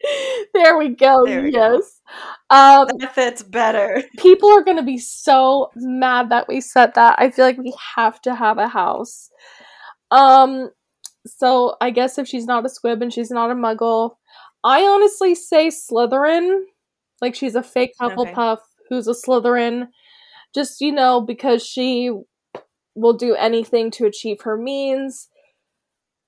there 0.54 0.78
we 0.78 0.90
go. 0.90 1.24
There 1.24 1.42
we 1.42 1.50
go. 1.50 1.74
yes. 1.74 2.00
Um, 2.50 2.88
that 2.98 3.14
fits 3.14 3.42
better. 3.42 4.02
people 4.18 4.50
are 4.50 4.62
going 4.62 4.76
to 4.76 4.82
be 4.82 4.98
so 4.98 5.70
mad 5.76 6.30
that 6.30 6.48
we 6.48 6.60
said 6.60 6.94
that. 6.94 7.16
I 7.18 7.30
feel 7.30 7.44
like 7.44 7.58
we 7.58 7.74
have 7.96 8.20
to 8.22 8.34
have 8.34 8.58
a 8.58 8.68
house. 8.68 9.30
Um, 10.10 10.70
so 11.26 11.76
I 11.80 11.90
guess 11.90 12.18
if 12.18 12.26
she's 12.26 12.46
not 12.46 12.64
a 12.64 12.68
squib 12.68 13.02
and 13.02 13.12
she's 13.12 13.30
not 13.30 13.50
a 13.50 13.54
muggle, 13.54 14.16
I 14.64 14.82
honestly 14.82 15.34
say 15.34 15.68
Slytherin. 15.68 16.62
Like 17.20 17.34
she's 17.34 17.54
a 17.54 17.62
fake 17.62 17.92
Hufflepuff 18.00 18.58
who's 18.88 19.08
a 19.08 19.12
Slytherin. 19.12 19.88
Just, 20.54 20.80
you 20.80 20.92
know, 20.92 21.20
because 21.20 21.64
she 21.64 22.10
will 22.94 23.12
do 23.12 23.34
anything 23.34 23.90
to 23.92 24.06
achieve 24.06 24.42
her 24.42 24.56
means. 24.56 25.28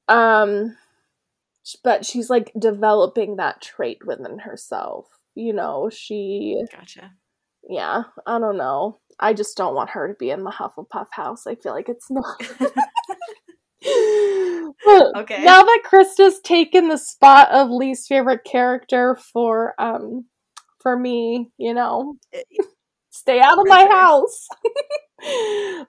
Um, 0.09 0.77
but 1.83 2.05
she's 2.05 2.31
like 2.31 2.53
developing 2.59 3.37
that 3.37 3.61
trait 3.61 3.99
within 4.07 4.41
herself. 4.41 5.07
You 5.35 5.53
know, 5.53 5.91
she 5.91 6.63
Gotcha. 6.73 7.13
yeah, 7.69 8.05
I 8.27 8.39
don't 8.39 8.57
know. 8.57 8.99
I 9.19 9.35
just 9.35 9.57
don't 9.57 9.75
want 9.75 9.91
her 9.91 10.09
to 10.09 10.15
be 10.15 10.31
in 10.31 10.45
the 10.45 10.51
Hufflepuff 10.51 11.09
house. 11.13 11.47
I 11.47 11.55
feel 11.55 11.73
like 11.73 11.89
it's 11.89 12.11
not. 12.11 12.43
Okay. 15.17 15.45
Now 15.45 15.63
that 15.63 15.83
Krista's 15.91 16.41
taken 16.41 16.89
the 16.89 16.97
spot 16.97 17.51
of 17.51 17.71
least 17.71 18.09
favorite 18.09 18.45
character 18.45 19.17
for 19.33 19.75
um 19.79 20.27
for 20.81 20.99
me, 20.99 21.51
you 21.59 21.75
know, 21.75 22.15
stay 23.11 23.41
out 23.41 23.59
of 23.59 23.67
my 23.67 23.87
house. 23.91 24.47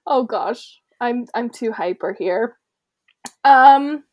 oh 0.05 0.25
gosh, 0.27 0.79
I'm 0.99 1.25
I'm 1.33 1.49
too 1.49 1.71
hyper 1.71 2.15
here. 2.17 2.57
Um 3.43 4.03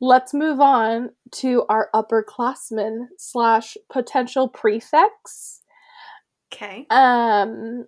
let's 0.00 0.34
move 0.34 0.60
on 0.60 1.10
to 1.30 1.64
our 1.68 1.88
upperclassmen 1.94 3.06
slash 3.16 3.76
potential 3.90 4.48
prefects. 4.48 5.62
Okay. 6.52 6.86
Um, 6.90 7.86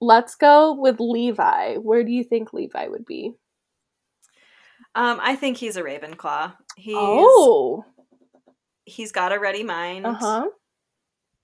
let's 0.00 0.34
go 0.34 0.74
with 0.74 1.00
Levi. 1.00 1.76
Where 1.76 2.04
do 2.04 2.12
you 2.12 2.22
think 2.22 2.52
Levi 2.52 2.88
would 2.88 3.06
be? 3.06 3.32
Um, 4.94 5.18
I 5.22 5.36
think 5.36 5.56
he's 5.56 5.76
a 5.76 5.82
Ravenclaw. 5.82 6.54
He's 6.76 6.94
oh, 6.96 7.84
he's 8.84 9.12
got 9.12 9.32
a 9.32 9.38
ready 9.38 9.62
mind, 9.62 10.06
uh 10.06 10.14
huh. 10.14 10.46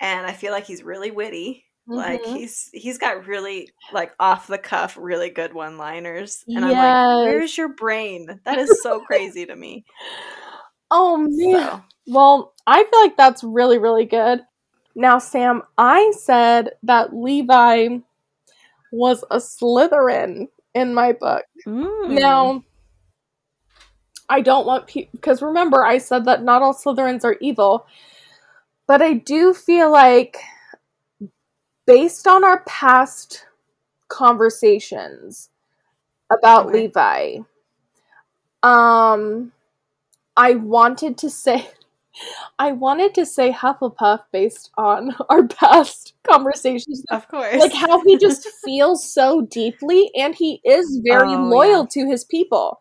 and 0.01 0.27
I 0.27 0.33
feel 0.33 0.53
like 0.53 0.65
he's 0.65 0.83
really 0.83 1.11
witty. 1.11 1.65
Like 1.89 2.25
Mhm. 2.25 2.35
he's 2.35 2.71
he's 2.73 2.99
got 2.99 3.27
really 3.27 3.71
like 3.93 4.13
off 4.19 4.47
the 4.47 4.59
cuff, 4.59 4.97
really 5.01 5.31
good 5.31 5.53
one 5.53 5.77
liners, 5.79 6.45
and 6.55 6.65
I'm 6.65 6.77
like, 6.79 6.95
where's 7.25 7.57
your 7.57 7.69
brain? 7.69 8.41
That 8.45 8.59
is 8.59 8.81
so 8.81 9.01
crazy 9.07 9.47
to 9.47 9.55
me. 9.57 9.85
Oh 10.91 11.17
man. 11.17 11.61
So 11.61 11.83
Well, 12.07 12.55
I 12.67 12.85
feel 12.85 13.01
like 13.01 13.17
that's 13.17 13.45
really 13.45 13.79
really 13.79 14.07
good. 14.07 14.41
Now, 14.95 15.19
Sam, 15.19 15.63
I 15.79 16.13
said 16.19 16.71
that 16.83 17.15
Levi 17.15 17.99
was 18.91 19.25
a 19.31 19.37
Slytherin 19.39 20.49
in 20.75 20.95
my 20.95 21.13
book. 21.13 21.45
mm. 21.67 22.09
Now, 22.09 22.63
I 24.29 24.41
don't 24.41 24.67
want 24.67 24.87
people 24.87 25.11
because 25.13 25.43
remember 25.43 25.85
I 25.85 25.99
said 25.99 26.25
that 26.27 26.43
not 26.43 26.63
all 26.63 26.75
Slytherins 26.75 27.25
are 27.25 27.37
evil, 27.41 27.87
but 28.87 29.03
I 29.03 29.15
do 29.15 29.55
feel 29.55 29.91
like 29.91 30.39
based 31.87 32.27
on 32.27 32.45
our 32.45 32.63
past 32.65 33.47
conversations 34.09 35.51
about 36.31 36.67
Okay. 36.69 36.83
Levi, 36.83 37.39
um, 38.63 39.53
I 40.37 40.55
wanted 40.55 41.19
to 41.19 41.31
say. 41.31 41.69
I 42.59 42.73
wanted 42.73 43.15
to 43.15 43.25
say 43.25 43.51
Hufflepuff 43.53 44.21
based 44.33 44.71
on 44.77 45.17
our 45.31 45.47
past 45.49 46.13
conversations 46.25 47.03
of 47.11 47.27
course, 47.27 47.59
like 47.59 47.73
how 47.73 48.03
he 48.05 48.19
just 48.19 48.47
feels 48.65 49.03
so 49.11 49.43
deeply 49.43 50.11
and 50.15 50.35
he 50.35 50.61
is 50.65 51.01
very 51.03 51.35
Oh, 51.35 51.49
loyal 51.49 51.87
to 51.89 52.07
his 52.07 52.25
people 52.25 52.81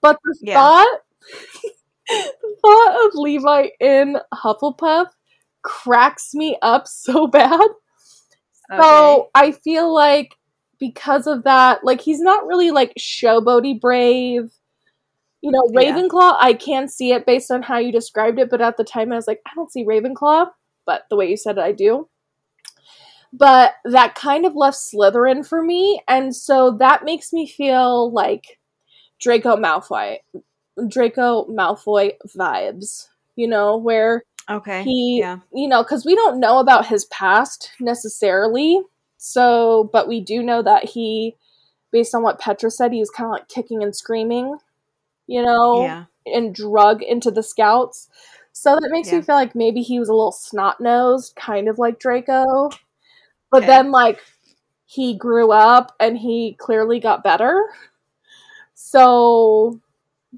but 0.00 0.18
the 0.24 0.36
Yeah. 0.40 0.54
thought 0.54 1.00
the 2.08 2.56
thought 2.62 3.06
of 3.06 3.12
levi 3.14 3.68
in 3.80 4.16
hufflepuff 4.34 5.08
cracks 5.62 6.34
me 6.34 6.56
up 6.62 6.88
so 6.88 7.26
bad 7.26 7.68
so 8.78 9.30
i 9.34 9.52
feel 9.52 9.92
like 9.92 10.36
because 10.78 11.26
of 11.26 11.44
that 11.44 11.84
like 11.84 12.00
he's 12.00 12.20
not 12.20 12.46
really 12.46 12.70
like 12.70 12.92
showboaty 12.98 13.80
brave. 13.80 14.50
You 15.42 15.50
know 15.50 15.68
Yeah. 15.72 15.94
ravenclaw 15.96 16.36
i 16.40 16.52
can 16.52 16.88
see 16.88 17.12
it 17.12 17.26
based 17.26 17.50
on 17.50 17.62
how 17.62 17.78
you 17.78 17.92
described 17.92 18.38
it 18.38 18.50
but 18.50 18.60
at 18.60 18.76
the 18.76 18.84
time 18.84 19.12
i 19.12 19.16
was 19.16 19.26
like 19.26 19.40
i 19.46 19.50
don't 19.54 19.72
see 19.72 19.84
ravenclaw 19.84 20.50
but 20.86 21.04
the 21.10 21.16
way 21.16 21.28
you 21.30 21.36
said 21.36 21.58
it 21.58 21.62
i 21.62 21.72
do. 21.72 22.08
But 23.32 23.74
that 23.84 24.16
kind 24.16 24.44
of 24.44 24.56
left 24.56 24.76
Slytherin 24.76 25.46
for 25.46 25.62
me, 25.62 26.02
and 26.08 26.34
so 26.34 26.72
that 26.78 27.04
makes 27.04 27.32
me 27.32 27.46
feel 27.46 28.10
like 28.10 28.58
Draco 29.20 29.56
Malfoy, 29.56 30.16
Draco 30.88 31.44
Malfoy 31.46 32.14
vibes, 32.36 33.06
you 33.36 33.46
know, 33.46 33.76
where 33.76 34.24
okay, 34.50 34.82
he, 34.84 35.20
yeah, 35.20 35.38
you 35.52 35.68
know, 35.68 35.82
because 35.82 36.04
we 36.04 36.14
don't 36.14 36.40
know 36.40 36.58
about 36.58 36.86
his 36.86 37.04
past 37.06 37.70
necessarily, 37.80 38.80
so, 39.18 39.90
but 39.92 40.08
we 40.08 40.20
do 40.20 40.42
know 40.42 40.62
that 40.62 40.84
he, 40.84 41.36
based 41.92 42.14
on 42.14 42.22
what 42.22 42.38
Petra 42.40 42.70
said, 42.70 42.92
he 42.92 43.00
was 43.00 43.10
kind 43.10 43.26
of 43.26 43.32
like 43.32 43.48
kicking 43.48 43.82
and 43.82 43.94
screaming, 43.94 44.56
you 45.26 45.42
know, 45.42 45.84
yeah, 45.84 46.04
and 46.26 46.54
drug 46.54 47.02
into 47.02 47.30
the 47.30 47.42
scouts. 47.42 48.08
So 48.52 48.74
that 48.74 48.90
makes 48.92 49.08
Yeah. 49.08 49.18
me 49.20 49.24
feel 49.24 49.34
like 49.36 49.54
maybe 49.54 49.82
he 49.82 49.98
was 49.98 50.08
a 50.08 50.14
little 50.14 50.32
snot 50.32 50.80
nosed, 50.80 51.36
kind 51.36 51.68
of 51.68 51.78
like 51.78 51.98
Draco. 51.98 52.70
But 53.50 53.58
Okay. 53.58 53.66
then, 53.66 53.90
like, 53.92 54.20
he 54.86 55.16
grew 55.16 55.52
up 55.52 55.94
and 56.00 56.18
he 56.18 56.56
clearly 56.58 57.00
got 57.00 57.22
better. 57.24 57.64
So, 58.74 59.80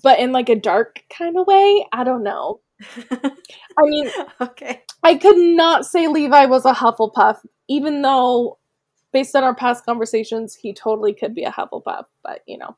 but 0.03 0.19
in 0.19 0.33
like 0.33 0.49
a 0.49 0.57
dark 0.57 1.05
kind 1.11 1.39
of 1.39 1.47
way. 1.47 1.87
I 1.93 2.05
don't 2.05 2.23
know. 2.23 2.61
I 3.11 3.83
mean, 3.83 4.11
okay, 4.41 4.83
I 5.03 5.17
could 5.17 5.37
not 5.37 5.87
say 5.87 6.09
Levi 6.09 6.47
was 6.47 6.65
a 6.65 6.73
Hufflepuff, 6.73 7.39
even 7.69 8.03
though, 8.03 8.59
based 9.13 9.35
on 9.37 9.45
our 9.45 9.55
past 9.55 9.85
conversations, 9.85 10.55
he 10.55 10.73
totally 10.73 11.13
could 11.15 11.35
be 11.35 11.45
a 11.45 11.51
Hufflepuff. 11.51 12.05
But, 12.23 12.43
you 12.47 12.59
know. 12.59 12.77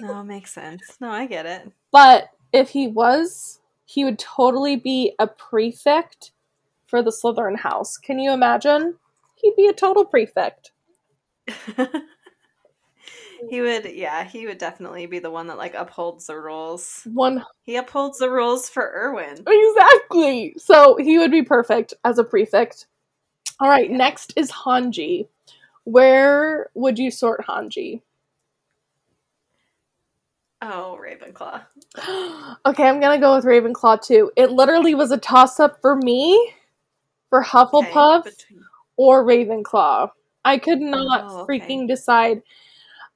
no, 0.00 0.22
makes 0.22 0.52
sense. 0.52 0.96
No, 1.00 1.10
I 1.10 1.26
get 1.26 1.46
it. 1.46 1.70
But 1.92 2.30
if 2.52 2.70
he 2.70 2.88
was, 2.88 3.60
he 3.84 4.04
would 4.04 4.18
totally 4.18 4.76
be 4.76 5.14
a 5.18 5.26
prefect 5.26 6.32
for 6.86 7.02
the 7.02 7.10
Slytherin 7.10 7.58
house. 7.58 7.96
Can 7.96 8.18
you 8.18 8.32
imagine? 8.32 8.94
He'd 9.36 9.56
be 9.56 9.66
a 9.66 9.72
total 9.72 10.04
prefect. 10.04 10.72
he 13.48 13.60
would, 13.60 13.84
yeah, 13.92 14.24
he 14.24 14.46
would 14.46 14.58
definitely 14.58 15.06
be 15.06 15.18
the 15.18 15.30
one 15.30 15.46
that 15.48 15.58
like 15.58 15.74
upholds 15.74 16.26
the 16.26 16.38
rules. 16.38 17.02
One 17.12 17.44
He 17.62 17.76
upholds 17.76 18.18
the 18.18 18.30
rules 18.30 18.68
for 18.68 18.90
Erwin. 18.94 19.44
exactly. 19.46 20.54
So 20.58 20.96
he 20.96 21.18
would 21.18 21.30
be 21.30 21.42
perfect 21.42 21.94
as 22.04 22.18
a 22.18 22.24
prefect. 22.24 22.86
All 23.60 23.68
right, 23.68 23.90
Yeah. 23.90 23.96
next 23.96 24.32
is 24.36 24.50
Hanji. 24.50 25.28
Where 25.84 26.70
would 26.74 26.98
you 26.98 27.10
sort 27.10 27.44
Hanji? 27.46 28.00
Oh, 30.62 30.98
Ravenclaw. 31.00 31.60
okay, 32.66 32.88
I'm 32.88 33.00
gonna 33.00 33.20
go 33.20 33.34
with 33.36 33.44
Ravenclaw 33.44 34.02
too. 34.06 34.30
It 34.36 34.50
literally 34.50 34.94
was 34.94 35.10
a 35.10 35.18
toss 35.18 35.60
up 35.60 35.80
for 35.80 35.94
me 35.96 36.54
for 37.28 37.40
Okay, 37.42 37.50
Hufflepuff 37.50 38.24
between- 38.24 38.64
or 38.96 39.24
Ravenclaw. 39.24 40.10
I 40.44 40.58
could 40.58 40.80
not 40.80 41.24
Oh, 41.26 41.40
okay. 41.40 41.58
freaking 41.60 41.86
decide. 41.88 42.42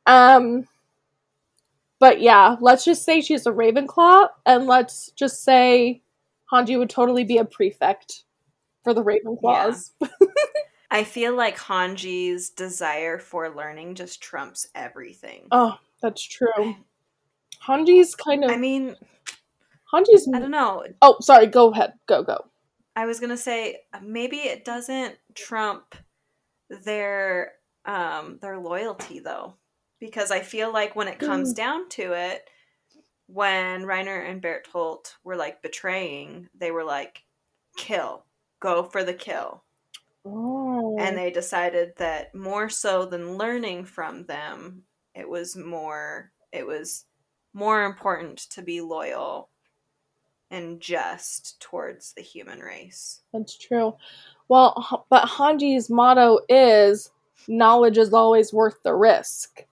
Um 0.08 0.66
but 2.00 2.20
yeah, 2.20 2.56
let's 2.60 2.84
just 2.84 3.04
say 3.04 3.20
she's 3.20 3.46
a 3.46 3.52
Ravenclaw 3.52 4.28
and 4.46 4.66
let's 4.66 5.10
just 5.12 5.42
say 5.42 6.02
Hanji 6.52 6.78
would 6.78 6.90
totally 6.90 7.24
be 7.24 7.38
a 7.38 7.44
prefect 7.44 8.24
for 8.84 8.94
the 8.94 9.02
Ravenclaws. 9.02 9.90
I 10.90 11.04
feel 11.04 11.36
like 11.36 11.58
Hanji's 11.58 12.50
desire 12.50 13.18
for 13.18 13.50
learning 13.50 13.94
just 13.96 14.22
trumps 14.22 14.68
everything. 14.74 15.48
Oh, 15.50 15.76
that's 16.00 16.22
true. 16.22 16.76
Hanji's 17.66 18.14
kind 18.14 18.44
of 18.44 18.50
I 18.50 18.56
mean, 18.56 18.96
Hanji's 19.92 20.28
I 20.32 20.38
don't 20.38 20.50
know. 20.50 20.84
Oh, 21.02 21.16
sorry, 21.20 21.46
go 21.46 21.72
ahead. 21.72 21.94
Go 22.06 22.22
go. 22.22 22.46
I 22.96 23.06
was 23.06 23.20
gonna 23.20 23.36
say 23.36 23.80
maybe 24.02 24.38
it 24.38 24.64
doesn't 24.64 25.16
trump 25.34 25.94
their 26.84 27.52
um 27.84 28.38
their 28.40 28.58
loyalty 28.58 29.20
though, 29.20 29.56
because 30.00 30.30
I 30.30 30.40
feel 30.40 30.72
like 30.72 30.96
when 30.96 31.08
it 31.08 31.18
comes 31.18 31.52
Mm. 31.52 31.56
down 31.56 31.88
to 31.90 32.12
it, 32.14 32.48
when 33.26 33.84
Reiner 33.84 34.28
and 34.28 34.42
Berthold 34.42 35.16
were 35.24 35.36
like 35.36 35.62
betraying, 35.62 36.48
they 36.54 36.70
were 36.70 36.84
like, 36.84 37.24
"Kill, 37.76 38.26
go 38.60 38.84
for 38.84 39.04
the 39.04 39.14
kill," 39.14 39.64
Oh. 40.24 40.96
and 40.98 41.16
they 41.18 41.30
decided 41.30 41.96
that 41.96 42.34
more 42.34 42.68
so 42.68 43.04
than 43.06 43.36
learning 43.38 43.84
from 43.86 44.26
them, 44.26 44.86
it 45.14 45.28
was 45.28 45.56
more 45.56 46.32
it 46.52 46.66
was 46.66 47.06
more 47.54 47.84
important 47.84 48.38
to 48.38 48.62
be 48.62 48.80
loyal 48.80 49.50
and 50.50 50.80
just 50.80 51.60
towards 51.60 52.12
the 52.14 52.22
human 52.22 52.60
race. 52.60 53.22
That's 53.32 53.56
true. 53.56 53.96
Well, 54.48 55.06
but 55.10 55.26
Hanji's 55.28 55.90
motto 55.90 56.40
is 56.48 57.10
knowledge 57.48 57.98
is 57.98 58.12
always 58.14 58.52
worth 58.52 58.82
the 58.82 58.94
risk. 58.94 59.64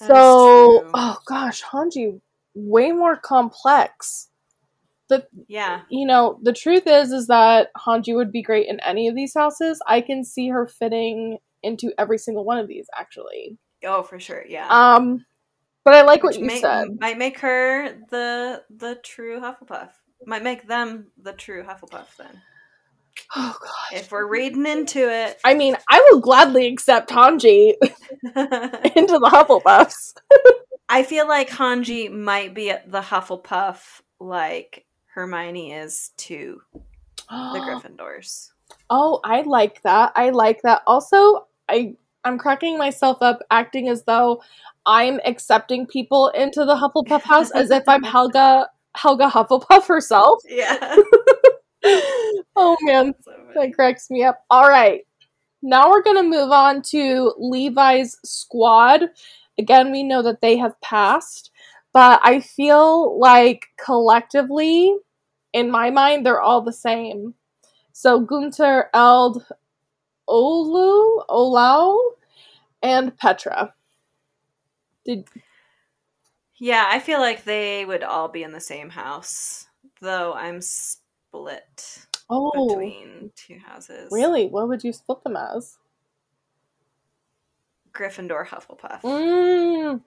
That 0.00 0.08
so, 0.08 0.90
oh 0.94 1.18
gosh, 1.26 1.62
Hanji 1.62 2.20
way 2.54 2.90
more 2.92 3.16
complex. 3.16 4.28
The 5.08 5.26
yeah, 5.48 5.82
you 5.90 6.06
know, 6.06 6.38
the 6.42 6.52
truth 6.52 6.84
is 6.86 7.12
is 7.12 7.26
that 7.26 7.68
Hanji 7.76 8.14
would 8.14 8.30
be 8.32 8.42
great 8.42 8.68
in 8.68 8.80
any 8.80 9.08
of 9.08 9.14
these 9.14 9.34
houses. 9.34 9.80
I 9.86 10.00
can 10.00 10.24
see 10.24 10.48
her 10.48 10.66
fitting 10.66 11.38
into 11.62 11.92
every 11.98 12.16
single 12.18 12.44
one 12.44 12.58
of 12.58 12.68
these 12.68 12.86
actually. 12.98 13.58
oh 13.84 14.02
for 14.02 14.18
sure, 14.20 14.44
yeah. 14.48 14.66
Um 14.68 15.24
but 15.84 15.94
I 15.94 16.02
like 16.02 16.22
Which 16.22 16.36
what 16.36 16.40
you 16.40 16.46
may- 16.46 16.60
said. 16.60 16.88
might 17.00 17.18
make 17.18 17.38
her 17.40 17.94
the 18.10 18.62
the 18.70 18.96
true 19.02 19.40
Hufflepuff. 19.40 19.90
Might 20.26 20.42
make 20.42 20.66
them 20.68 21.06
the 21.20 21.32
true 21.32 21.62
Hufflepuff 21.64 22.16
then. 22.18 22.40
Oh 23.36 23.56
gosh. 23.60 24.00
If 24.00 24.12
we're 24.12 24.26
reading 24.26 24.66
into 24.66 25.10
it. 25.10 25.38
I 25.44 25.54
mean, 25.54 25.76
I 25.88 26.06
will 26.10 26.20
gladly 26.20 26.66
accept 26.66 27.10
Hanji 27.10 27.74
into 27.80 29.18
the 29.18 29.30
Hufflepuffs. 29.32 30.14
I 30.88 31.02
feel 31.02 31.28
like 31.28 31.48
Hanji 31.48 32.10
might 32.10 32.54
be 32.54 32.72
the 32.86 33.00
Hufflepuff 33.00 34.00
like 34.18 34.84
Hermione 35.14 35.72
is 35.72 36.10
to 36.18 36.60
the 36.72 36.80
Gryffindors. 37.30 38.50
Oh, 38.88 39.20
I 39.24 39.42
like 39.42 39.82
that. 39.82 40.12
I 40.16 40.30
like 40.30 40.62
that. 40.62 40.82
Also, 40.86 41.46
I 41.68 41.94
I'm 42.24 42.38
cracking 42.38 42.76
myself 42.76 43.18
up 43.22 43.40
acting 43.50 43.88
as 43.88 44.04
though 44.04 44.42
I'm 44.86 45.20
accepting 45.24 45.86
people 45.86 46.28
into 46.28 46.64
the 46.64 46.74
Hufflepuff 46.74 47.22
house 47.22 47.50
as 47.52 47.70
if 47.70 47.84
I'm 47.88 48.02
Helga 48.14 48.68
Helga 48.96 49.28
Hufflepuff 49.28 49.86
herself. 49.86 50.42
Yeah. 50.48 50.96
oh 51.84 52.76
man, 52.82 53.14
that 53.54 53.74
cracks 53.74 54.10
me 54.10 54.24
up. 54.24 54.44
All 54.50 54.68
right. 54.68 55.06
Now 55.62 55.90
we're 55.90 56.02
to 56.16 56.22
move 56.22 56.50
on 56.50 56.82
to 56.82 57.34
Levi's 57.38 58.16
squad. 58.24 59.10
Again, 59.58 59.92
we 59.92 60.02
know 60.02 60.22
that 60.22 60.40
they 60.40 60.56
have 60.56 60.80
passed, 60.80 61.50
but 61.92 62.20
I 62.22 62.40
feel 62.40 63.18
like 63.18 63.66
collectively, 63.82 64.96
in 65.52 65.70
my 65.70 65.90
mind, 65.90 66.24
they're 66.24 66.40
all 66.40 66.62
the 66.62 66.72
same. 66.72 67.34
So 67.92 68.20
Gunther, 68.20 68.88
Eld, 68.94 69.44
Olu, 70.28 71.26
Olau, 71.28 71.98
and 72.82 73.16
Petra. 73.18 73.74
Did 75.04 75.28
Yeah, 76.58 76.86
I 76.88 77.00
feel 77.00 77.20
like 77.20 77.44
they 77.44 77.84
would 77.84 78.02
all 78.02 78.28
be 78.28 78.42
in 78.42 78.52
the 78.52 78.60
same 78.60 78.90
house, 78.90 79.66
though 80.00 80.32
I'm 80.32 80.60
split 81.30 82.06
oh 82.28 82.68
between 82.68 83.30
two 83.36 83.58
houses. 83.58 84.08
really? 84.10 84.46
What 84.46 84.68
would 84.68 84.82
you 84.82 84.92
split 84.92 85.22
them 85.22 85.36
as? 85.36 85.78
Gryffindor, 87.92 88.46
Hufflepuff. 88.46 89.02
Mm, 89.02 90.00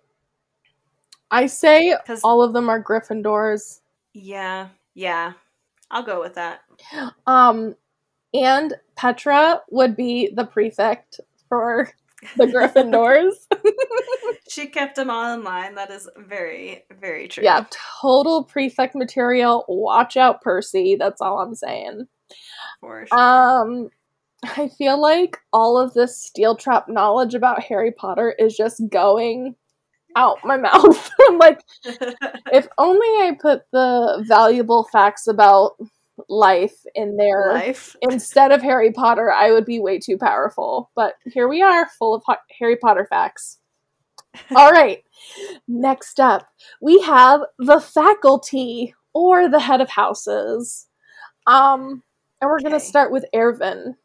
I 1.32 1.46
say 1.48 1.96
all 2.24 2.42
of 2.42 2.54
them 2.54 2.70
are 2.70 2.82
Gryffindors. 2.82 3.82
Yeah, 4.14 4.70
yeah. 4.94 5.34
I'll 5.92 6.04
go 6.04 6.20
with 6.20 6.36
that. 6.36 6.62
Um, 7.28 7.76
and 8.34 8.74
Petra 8.96 9.62
would 9.70 9.96
be 9.96 10.30
the 10.34 10.46
prefect 10.46 11.20
for 11.50 11.92
the 12.38 12.46
Gryffindors. 12.46 13.34
She 14.50 14.68
kept 14.68 14.98
them 14.98 15.10
all 15.10 15.34
in 15.34 15.44
line. 15.44 15.76
That 15.76 15.90
is 15.90 16.08
very, 16.16 16.84
very 17.00 17.28
true. 17.28 17.44
yeah, 17.44 17.66
total 18.02 18.44
prefect 18.44 18.94
material. 18.94 19.66
Watch 19.68 20.16
out, 20.16 20.42
Percy. 20.42 20.96
That's 20.96 21.22
all 21.22 21.40
I'm 21.40 21.56
saying. 21.56 22.08
for 22.80 23.08
sure. 23.08 23.18
Um, 23.20 23.90
I 24.44 24.68
feel 24.68 25.02
like 25.02 25.38
all 25.54 25.78
of 25.80 25.94
this 25.94 26.22
steel 26.22 26.56
trap 26.56 26.88
knowledge 26.88 27.34
about 27.34 27.64
Harry 27.64 27.92
Potter 27.92 28.36
is 28.38 28.56
just 28.56 28.82
going 28.90 29.56
out 30.16 30.38
my 30.44 30.58
mouth. 30.70 31.10
I'm 31.28 31.38
like, 31.40 31.62
if 32.52 32.68
only 32.78 33.08
I 33.08 33.36
put 33.42 33.64
the 33.72 34.24
valuable 34.28 34.84
facts 34.92 35.26
about 35.28 35.72
life 36.30 36.86
in 36.95 37.17
there 37.17 37.54
Life. 37.54 37.95
instead 38.02 38.52
of 38.52 38.62
Harry 38.62 38.91
Potter, 38.91 39.32
I 39.32 39.52
would 39.52 39.65
be 39.65 39.80
way 39.80 39.99
too 39.99 40.17
powerful. 40.17 40.91
But 40.95 41.15
here 41.26 41.47
we 41.47 41.62
are, 41.62 41.89
full 41.97 42.13
of 42.13 42.23
Harry 42.60 42.76
Potter 42.76 43.08
facts. 43.10 43.60
All 44.56 44.71
right. 44.71 45.04
Next 45.67 46.19
up, 46.19 46.47
we 46.82 47.02
have 47.02 47.41
the 47.60 47.80
faculty 47.80 48.93
or 49.13 49.47
the 49.47 49.60
head 49.60 49.82
of 49.82 49.89
houses. 49.89 50.88
Um, 51.45 52.04
and 52.41 52.49
we're 52.49 52.60
going 52.60 52.73
to 52.73 52.80
start 52.80 53.12
with 53.12 53.26
Erwin. 53.36 53.95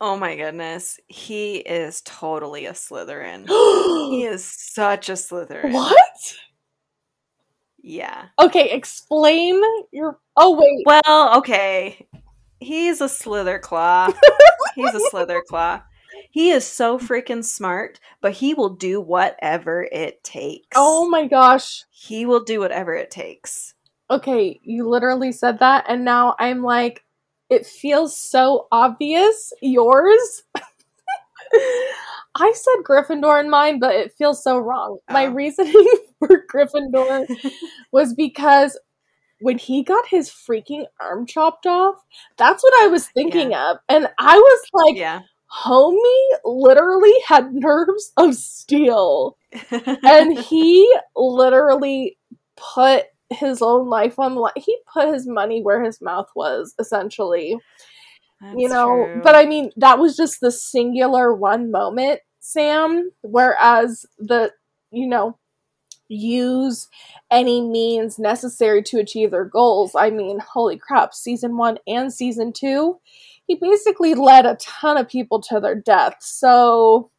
Oh 0.00 0.16
my 0.16 0.36
goodness. 0.36 0.98
He 1.08 1.56
is 1.56 2.02
totally 2.02 2.66
a 2.66 2.72
Slytherin. 2.72 3.46
he 4.10 4.24
is 4.24 4.44
such 4.44 5.08
a 5.08 5.12
Slytherin. 5.12 5.72
what? 5.72 6.36
Yeah. 7.86 8.28
Okay, 8.40 8.70
explain 8.70 9.60
your. 9.92 10.18
Oh 10.38 10.56
wait. 10.56 10.84
Well, 10.86 11.36
okay. 11.38 12.08
He's 12.58 13.02
a 13.02 13.10
Slither 13.10 13.58
Claw. 13.58 14.08
He's 14.74 14.94
a 14.94 15.00
Slither 15.10 15.42
Claw. 15.46 15.82
He 16.30 16.50
is 16.50 16.66
so 16.66 16.98
freaking 16.98 17.44
smart, 17.44 18.00
but 18.22 18.32
he 18.32 18.54
will 18.54 18.70
do 18.70 19.02
whatever 19.02 19.86
it 19.92 20.24
takes. 20.24 20.68
Oh 20.74 21.08
my 21.10 21.26
gosh. 21.26 21.84
He 21.90 22.24
will 22.24 22.42
do 22.42 22.58
whatever 22.58 22.94
it 22.94 23.10
takes. 23.10 23.74
Okay, 24.10 24.60
you 24.62 24.88
literally 24.88 25.30
said 25.32 25.58
that, 25.58 25.84
and 25.86 26.04
now 26.06 26.36
I'm 26.38 26.62
like, 26.62 27.04
it 27.50 27.66
feels 27.66 28.16
so 28.16 28.66
obvious. 28.72 29.52
Yours? 29.60 30.42
I 32.36 32.52
said 32.52 32.82
Gryffindor 32.84 33.40
in 33.40 33.50
mine, 33.50 33.78
but 33.78 33.94
it 33.94 34.12
feels 34.16 34.42
so 34.42 34.58
wrong. 34.58 34.98
My 35.10 35.26
Oh. 35.26 35.30
reasoning 35.32 35.74
for 36.26 36.44
Gryffindor 36.46 37.26
was 37.92 38.14
because 38.14 38.78
when 39.40 39.58
he 39.58 39.82
got 39.82 40.06
his 40.06 40.30
freaking 40.30 40.84
arm 41.00 41.26
chopped 41.26 41.66
off, 41.66 41.96
that's 42.36 42.62
what 42.62 42.72
I 42.82 42.86
was 42.86 43.08
thinking 43.08 43.54
of. 43.54 43.78
And 43.88 44.08
I 44.18 44.36
was 44.36 44.60
like, 44.72 44.96
yeah. 44.96 45.20
homie 45.52 46.38
literally 46.44 47.14
had 47.26 47.52
nerves 47.52 48.12
of 48.16 48.34
steel. 48.36 49.36
and 49.70 50.38
he 50.38 50.90
literally 51.14 52.16
put 52.56 53.04
his 53.30 53.60
own 53.62 53.88
life 53.88 54.18
on 54.18 54.34
the 54.34 54.40
line. 54.40 54.52
He 54.56 54.78
put 54.92 55.12
his 55.12 55.26
money 55.26 55.62
where 55.62 55.82
his 55.82 56.00
mouth 56.00 56.28
was, 56.34 56.74
essentially. 56.78 57.58
you 58.56 58.68
know, 58.68 59.06
true. 59.06 59.20
but 59.22 59.34
I 59.34 59.46
mean, 59.46 59.70
that 59.76 59.98
was 59.98 60.16
just 60.16 60.40
the 60.40 60.52
singular 60.52 61.34
one 61.34 61.70
moment, 61.70 62.20
Sam. 62.40 63.10
Whereas 63.22 64.06
the, 64.18 64.52
you 64.90 65.06
know, 65.06 65.38
use 66.08 66.88
any 67.30 67.60
means 67.60 68.18
necessary 68.18 68.82
to 68.84 68.98
achieve 68.98 69.30
their 69.30 69.44
goals. 69.44 69.92
I 69.96 70.10
mean, 70.10 70.38
holy 70.40 70.76
crap, 70.78 71.14
season 71.14 71.56
one 71.56 71.78
and 71.86 72.12
season 72.12 72.52
two, 72.52 72.98
he 73.46 73.54
basically 73.56 74.14
led 74.14 74.46
a 74.46 74.56
ton 74.56 74.96
of 74.96 75.08
people 75.08 75.40
to 75.42 75.60
their 75.60 75.74
death. 75.74 76.16
So, 76.20 77.10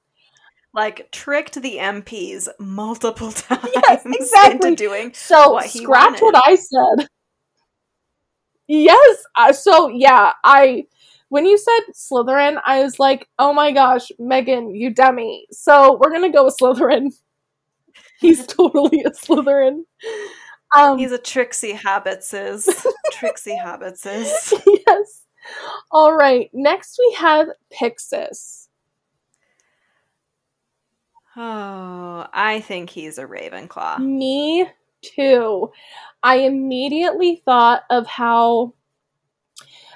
like 0.74 1.10
tricked 1.12 1.62
the 1.62 1.78
MPs 1.78 2.48
multiple 2.60 3.32
times 3.32 3.69
Yes, 3.74 4.04
exactly. 4.06 4.69
into 4.69 4.84
doing 4.84 5.12
So 5.13 5.54
what 5.54 5.69
scratch 5.69 6.21
wanted. 6.21 6.21
what 6.21 6.48
I 6.48 6.56
said. 6.56 7.08
Yes. 8.67 9.24
Uh, 9.38 9.54
so 9.54 9.89
yeah, 9.89 10.34
I 10.43 10.86
when 11.30 11.45
you 11.45 11.58
said 11.58 11.80
Slytherin, 11.93 12.60
I 12.65 12.84
was 12.84 13.00
like, 13.00 13.28
oh 13.39 13.54
my 13.54 13.71
gosh, 13.71 14.12
Megan, 14.19 14.74
you 14.76 14.93
dummy. 14.93 15.45
So 15.52 16.00
we're 16.02 16.12
gonna 16.12 16.32
go 16.32 16.45
with 16.45 16.58
Slytherin. 16.60 17.12
He's 18.19 18.45
totally 18.47 19.04
a 19.04 19.12
Slytherin. 19.12 19.82
Um, 20.75 20.97
He's 20.97 21.12
a 21.12 21.17
Tricksy 21.17 21.73
Hobbitses. 21.73 22.86
Tricksy 23.12 23.58
Hobbitses. 23.58 24.54
yes. 24.88 25.25
All 25.91 26.15
right. 26.15 26.49
Next 26.54 26.97
we 26.99 27.13
have 27.15 27.47
Pixis. 27.73 28.67
Oh, 31.38 32.25
I 32.34 32.62
think 32.62 32.89
he's 32.89 33.17
a 33.17 33.25
Ravenclaw. 33.25 33.99
Me 33.99 34.67
too. 35.01 35.71
I 36.23 36.38
immediately 36.38 37.41
thought 37.45 37.84
of 37.89 38.08
how 38.08 38.73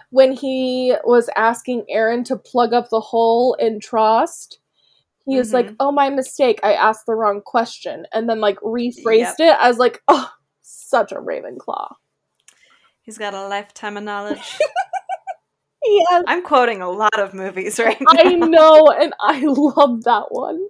when 0.10 0.34
he 0.34 0.96
was 1.06 1.30
asking 1.38 1.86
Eren 1.94 2.26
to 2.26 2.36
plug 2.36 2.74
up 2.74 2.90
the 2.90 3.00
hole 3.00 3.54
in 3.56 3.80
Trost. 3.80 4.58
He 5.30 5.38
was 5.38 5.54
like, 5.54 5.68
Mhm. 5.68 5.76
"Oh, 5.80 5.92
my 5.92 6.10
mistake. 6.10 6.60
I 6.64 6.74
asked 6.74 7.06
the 7.06 7.14
wrong 7.16 7.42
question," 7.46 8.06
and 8.12 8.28
then 8.30 8.40
like 8.40 8.58
rephrased 8.62 9.40
it 9.40 9.58
as 9.60 9.78
like, 9.78 10.02
"Oh, 10.08 10.30
such 10.62 11.12
a 11.12 11.16
Ravenclaw." 11.16 11.94
He's 13.02 13.18
got 13.18 13.34
a 13.34 13.48
lifetime 13.48 13.98
of 13.98 14.04
knowledge. 14.04 14.58
Yes, 15.82 16.24
I'm 16.28 16.44
quoting 16.44 16.82
a 16.82 16.90
lot 16.92 17.18
of 17.18 17.34
movies 17.34 17.80
right 17.80 18.00
now. 18.00 18.08
I 18.10 18.34
know, 18.36 18.90
and 18.92 19.14
I 19.22 19.40
love 19.46 20.04
that 20.04 20.26
one. 20.30 20.68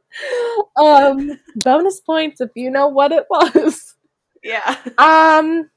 Um, 0.78 1.40
bonus 1.56 2.00
points 2.00 2.40
if 2.40 2.52
you 2.56 2.70
know 2.70 2.88
what 2.88 3.12
it 3.12 3.26
was. 3.30 3.96
Yeah. 4.44 4.78
Um, 5.00 5.70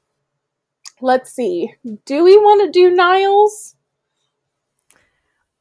let's 1.01 1.33
see. 1.33 1.73
Do 2.05 2.23
we 2.23 2.37
want 2.37 2.61
to 2.71 2.79
do 2.79 2.91
Niles? 2.95 3.75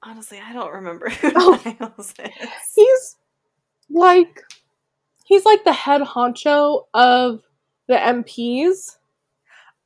Honestly, 0.03 0.41
I 0.45 0.53
don't 0.53 0.73
remember 0.73 1.09
who 1.11 1.33
Oh. 1.37 1.59
He's 2.75 3.17
like 3.91 4.43
he's 5.25 5.45
like 5.45 5.65
the 5.65 5.73
head 5.73 6.01
honcho 6.03 6.85
of 6.95 7.43
the 7.89 7.95
MPs. 7.95 8.97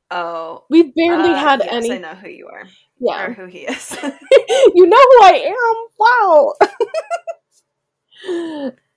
Oh. 0.09 0.63
We've 0.69 0.93
barely 0.95 1.29
uh, 1.31 1.35
had 1.35 1.61
yes, 1.63 1.73
any. 1.73 1.93
I 1.93 1.97
know 1.99 2.15
who 2.15 2.29
you 2.29 2.47
are. 2.47 2.63
Yeah, 2.99 3.25
Or 3.27 3.33
who 3.33 3.45
he 3.45 3.59
is. 3.59 3.91
you 4.01 4.87
know 4.87 4.97
who 4.97 5.23
I 5.23 5.53
am. 5.53 5.85
Wow. 5.99 6.53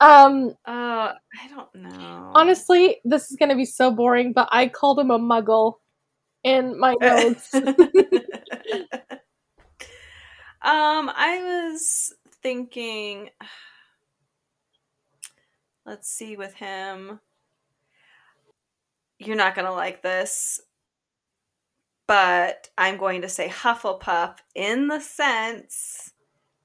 um, 0.00 0.54
Oh, 0.66 1.12
I 1.12 1.48
don't 1.50 1.74
know. 1.74 2.32
honestly, 2.34 3.00
this 3.04 3.30
is 3.30 3.36
gonna 3.36 3.56
be 3.56 3.66
so 3.66 3.90
boring, 3.90 4.32
but 4.32 4.48
I 4.52 4.68
called 4.68 4.98
him 4.98 5.10
a 5.10 5.18
muggle 5.18 5.74
in 6.44 6.78
my 6.78 6.94
notes. 7.00 7.54
Um, 10.62 11.10
I 11.14 11.68
was 11.68 12.12
thinking. 12.42 13.30
Let's 15.86 16.08
see 16.08 16.36
with 16.36 16.54
him. 16.54 17.20
You're 19.18 19.36
not 19.36 19.54
gonna 19.54 19.72
like 19.72 20.02
this, 20.02 20.60
but 22.06 22.68
I'm 22.76 22.96
going 22.96 23.22
to 23.22 23.28
say 23.28 23.48
Hufflepuff 23.48 24.36
in 24.54 24.88
the 24.88 25.00
sense 25.00 26.12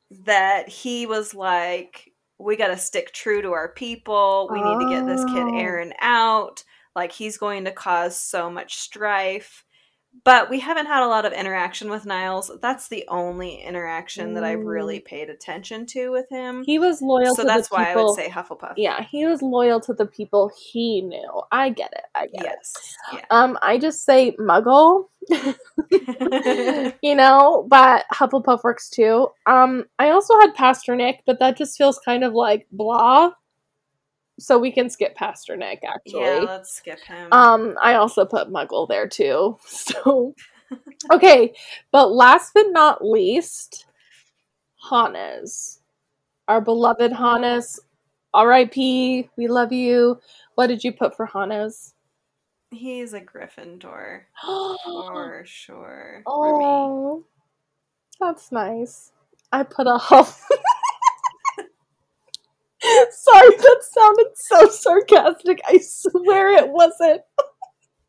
that 0.10 0.70
he 0.70 1.06
was 1.06 1.34
like, 1.34 2.12
we 2.38 2.56
got 2.56 2.68
to 2.68 2.78
stick 2.78 3.14
true 3.14 3.42
to 3.42 3.52
our 3.54 3.70
people. 3.70 4.50
We 4.52 4.62
need 4.62 4.80
to 4.80 4.90
get 4.90 5.06
this 5.06 5.24
kid 5.26 5.44
Oh. 5.44 5.52
Eren 5.54 5.92
out. 6.00 6.64
Like 6.96 7.12
he's 7.12 7.38
going 7.38 7.66
to 7.66 7.72
cause 7.72 8.18
so 8.18 8.50
much 8.50 8.76
strife. 8.76 9.64
But 10.24 10.50
we 10.50 10.60
haven't 10.60 10.88
had 10.88 11.04
a 11.04 11.08
lot 11.08 11.26
of 11.26 11.34
interaction 11.34 11.90
with 11.90 12.06
Niles. 12.06 12.52
That's 12.62 12.88
the 12.88 13.06
only 13.10 13.62
interaction 13.62 14.34
that 14.36 14.44
I've 14.44 14.62
really 14.62 15.00
paid 15.00 15.30
attention 15.30 15.86
to 15.88 16.12
with 16.12 16.30
him. 16.30 16.64
He 16.64 16.80
was 16.80 17.02
loyal 17.02 17.36
so 17.36 17.44
to 17.44 17.48
that's 17.48 17.70
why 17.70 17.86
people. 17.86 18.02
I 18.02 18.06
would 18.06 18.16
say 18.16 18.30
Hufflepuff. 18.30 18.74
yeah, 18.78 19.04
he 19.04 19.26
was 19.26 19.42
loyal 19.42 19.80
to 19.82 19.94
the 19.94 20.06
people 20.06 20.52
he 20.58 21.02
knew. 21.02 21.42
I 21.52 21.70
get 21.70 21.92
it. 21.94 22.06
I 22.16 22.28
get 22.28 22.46
it. 22.46 22.60
Yes. 23.14 23.24
Um, 23.30 23.58
I 23.62 23.78
just 23.78 24.04
say 24.06 24.36
Muggle, 24.40 25.06
you 27.02 27.16
know, 27.16 27.68
but 27.70 28.06
Hufflepuff 28.14 28.64
works 28.64 28.90
too. 28.90 29.28
Um, 29.46 29.86
I 30.00 30.10
also 30.10 30.40
had 30.40 30.56
Pastor 30.56 30.96
Nick, 30.96 31.24
but 31.26 31.40
that 31.40 31.58
just 31.58 31.78
feels 31.78 32.00
kind 32.00 32.24
of 32.24 32.34
like 32.34 32.68
blah. 32.72 33.32
So 34.38 34.60
we 34.60 34.72
can 34.72 34.90
skip 34.90 35.16
Pastor 35.16 35.56
Nick 35.56 35.80
yeah, 35.84 35.94
actually. 35.94 36.22
Yeah, 36.22 36.40
let's 36.40 36.74
skip 36.74 37.00
him. 37.00 37.32
Um, 37.32 37.78
I 37.82 37.94
also 37.96 38.26
put 38.26 38.50
Muggle 38.50 38.88
there 38.88 39.08
too. 39.08 39.58
So 39.68 40.34
okay, 41.12 41.54
but 41.92 42.12
last 42.12 42.52
but 42.54 42.68
not 42.70 43.06
least, 43.06 43.86
Hannes, 44.90 45.80
our 46.48 46.60
beloved 46.60 47.14
Hannes. 47.14 47.80
R.I.P. 48.36 49.30
We 49.38 49.48
love 49.48 49.72
you. 49.72 50.20
What 50.56 50.68
did 50.68 50.84
you 50.84 50.92
put 50.92 51.16
for 51.16 51.26
Hannes? 51.26 51.94
He's 52.72 53.14
a 53.14 53.22
Gryffindor 53.22 54.24
for 54.44 55.44
sure. 55.46 56.22
For. 56.26 56.62
Oh, 56.62 57.24
that's 58.20 58.52
nice. 58.52 59.14
I 59.54 59.64
put 59.64 59.88
a 59.88 59.98
Huff. 59.98 60.46
Sorry, 63.12 63.56
that 63.58 63.80
sounded 63.82 64.28
so 64.36 64.70
sarcastic. 64.70 65.62
I 65.68 65.78
swear 65.78 66.52
it 66.52 66.70
wasn't. 66.70 67.22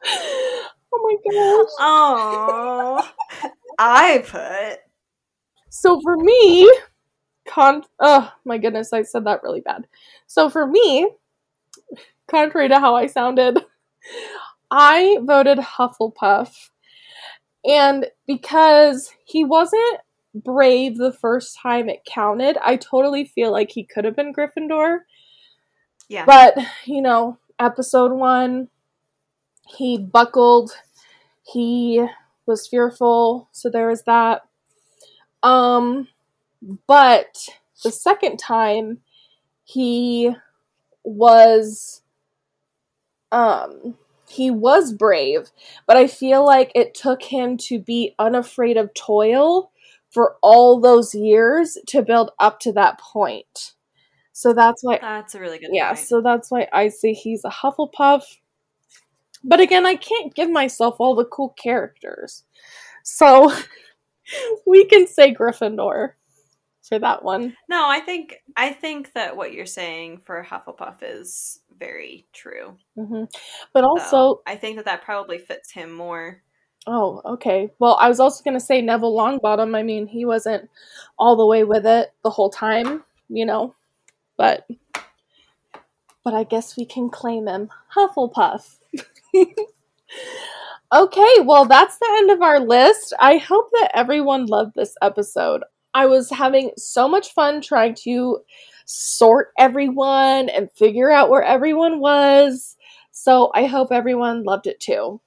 oh 0.04 0.68
my 0.92 1.16
gosh. 1.24 1.70
Oh, 1.78 3.10
I 3.78 4.24
put 4.26 4.80
So 5.70 6.00
for 6.00 6.16
me, 6.16 6.70
con 7.46 7.84
oh 8.00 8.32
my 8.44 8.58
goodness, 8.58 8.92
I 8.92 9.02
said 9.02 9.24
that 9.24 9.42
really 9.42 9.60
bad. 9.60 9.86
So 10.26 10.50
for 10.50 10.66
me, 10.66 11.08
contrary 12.28 12.68
to 12.68 12.80
how 12.80 12.94
I 12.94 13.06
sounded, 13.06 13.58
I 14.70 15.18
voted 15.22 15.58
Hufflepuff. 15.58 16.70
And 17.64 18.06
because 18.26 19.12
he 19.24 19.44
wasn't 19.44 19.98
brave 20.44 20.96
the 20.96 21.12
first 21.12 21.58
time 21.60 21.88
it 21.88 22.04
counted, 22.04 22.58
I 22.62 22.76
totally 22.76 23.24
feel 23.24 23.52
like 23.52 23.70
he 23.70 23.84
could 23.84 24.04
have 24.04 24.16
been 24.16 24.32
Gryffindor. 24.32 25.00
yeah. 26.08 26.24
But, 26.24 26.56
you 26.84 27.02
know, 27.02 27.38
episode 27.58 28.12
one, 28.12 28.68
he 29.66 29.98
buckled, 29.98 30.72
he 31.42 32.06
was 32.46 32.68
fearful, 32.68 33.48
so 33.52 33.70
there 33.70 33.88
was 33.88 34.02
that. 34.04 34.42
Um, 35.42 36.08
but 36.86 37.36
the 37.82 37.90
second 37.90 38.38
time, 38.38 38.98
he 39.64 40.32
was, 41.04 42.02
um, 43.32 43.96
he 44.28 44.50
was 44.50 44.92
brave, 44.92 45.50
but 45.86 45.96
I 45.96 46.06
feel 46.06 46.44
like 46.44 46.72
it 46.74 46.94
took 46.94 47.22
him 47.22 47.56
to 47.58 47.78
be 47.78 48.14
unafraid 48.18 48.76
of 48.76 48.94
toil 48.94 49.70
for 50.16 50.36
all 50.40 50.80
those 50.80 51.14
years 51.14 51.76
to 51.88 52.00
build 52.00 52.30
up 52.38 52.58
to 52.58 52.72
that 52.72 52.98
point. 52.98 53.74
So 54.32 54.54
that's 54.54 54.82
why 54.82 54.98
That's 54.98 55.34
a 55.34 55.40
really 55.40 55.58
good 55.58 55.68
yeah, 55.74 55.92
point. 55.92 56.06
so 56.06 56.22
that's 56.22 56.50
why 56.50 56.68
I 56.72 56.88
say 56.88 57.12
he's 57.12 57.44
a 57.44 57.50
Hufflepuff. 57.50 58.22
But 59.44 59.60
again, 59.60 59.84
I 59.84 59.94
can't 59.96 60.34
give 60.34 60.48
myself 60.48 60.96
all 61.00 61.14
the 61.14 61.26
cool 61.26 61.50
characters. 61.62 62.44
So 63.04 63.52
we 64.66 64.86
can 64.86 65.06
say 65.06 65.34
Gryffindor 65.34 66.12
for 66.82 66.98
that 66.98 67.22
one. 67.22 67.54
No, 67.68 67.86
I 67.86 68.00
think 68.00 68.36
I 68.56 68.72
think 68.72 69.12
that 69.12 69.36
what 69.36 69.52
you're 69.52 69.66
saying 69.66 70.22
for 70.24 70.42
Hufflepuff 70.42 70.96
is 71.02 71.60
very 71.78 72.26
true. 72.32 72.78
hmm 72.96 73.24
But 73.74 73.84
also, 73.84 74.40
I 74.46 74.56
think 74.56 74.76
that 74.76 74.86
that 74.86 75.02
probably 75.02 75.36
fits 75.36 75.70
him 75.70 75.92
more. 75.92 76.42
Oh, 76.86 77.20
okay. 77.24 77.70
Well, 77.78 77.96
I 78.00 78.08
was 78.08 78.20
also 78.20 78.42
going 78.44 78.54
to 78.54 78.64
say 78.64 78.80
Neville 78.80 79.14
Longbottom. 79.14 79.76
I 79.76 79.82
mean, 79.82 80.06
he 80.06 80.24
wasn't 80.24 80.68
all 81.18 81.36
the 81.36 81.46
way 81.46 81.64
with 81.64 81.86
it 81.86 82.12
the 82.22 82.30
whole 82.30 82.50
time, 82.50 83.04
you 83.28 83.46
know. 83.46 83.74
But 84.36 84.66
but 86.24 86.34
I 86.34 86.44
guess 86.44 86.76
we 86.76 86.84
can 86.84 87.08
claim 87.08 87.46
him 87.46 87.70
Hufflepuff. 87.94 88.78
okay, 90.92 91.34
well, 91.44 91.64
that's 91.64 91.98
the 91.98 92.14
end 92.18 92.30
of 92.30 92.42
our 92.42 92.60
list. 92.60 93.14
I 93.20 93.38
hope 93.38 93.70
that 93.74 93.92
everyone 93.94 94.46
loved 94.46 94.74
this 94.74 94.94
episode. 95.00 95.62
I 95.94 96.06
was 96.06 96.28
having 96.30 96.72
so 96.76 97.08
much 97.08 97.32
fun 97.32 97.60
trying 97.60 97.94
to 98.02 98.40
sort 98.86 99.52
everyone 99.58 100.48
and 100.48 100.70
figure 100.72 101.10
out 101.10 101.30
where 101.30 101.42
everyone 101.42 102.00
was. 102.00 102.76
So 103.12 103.50
I 103.54 103.64
hope 103.66 103.92
everyone 103.92 104.44
loved 104.44 104.66
it 104.66 104.80
too. 104.80 105.20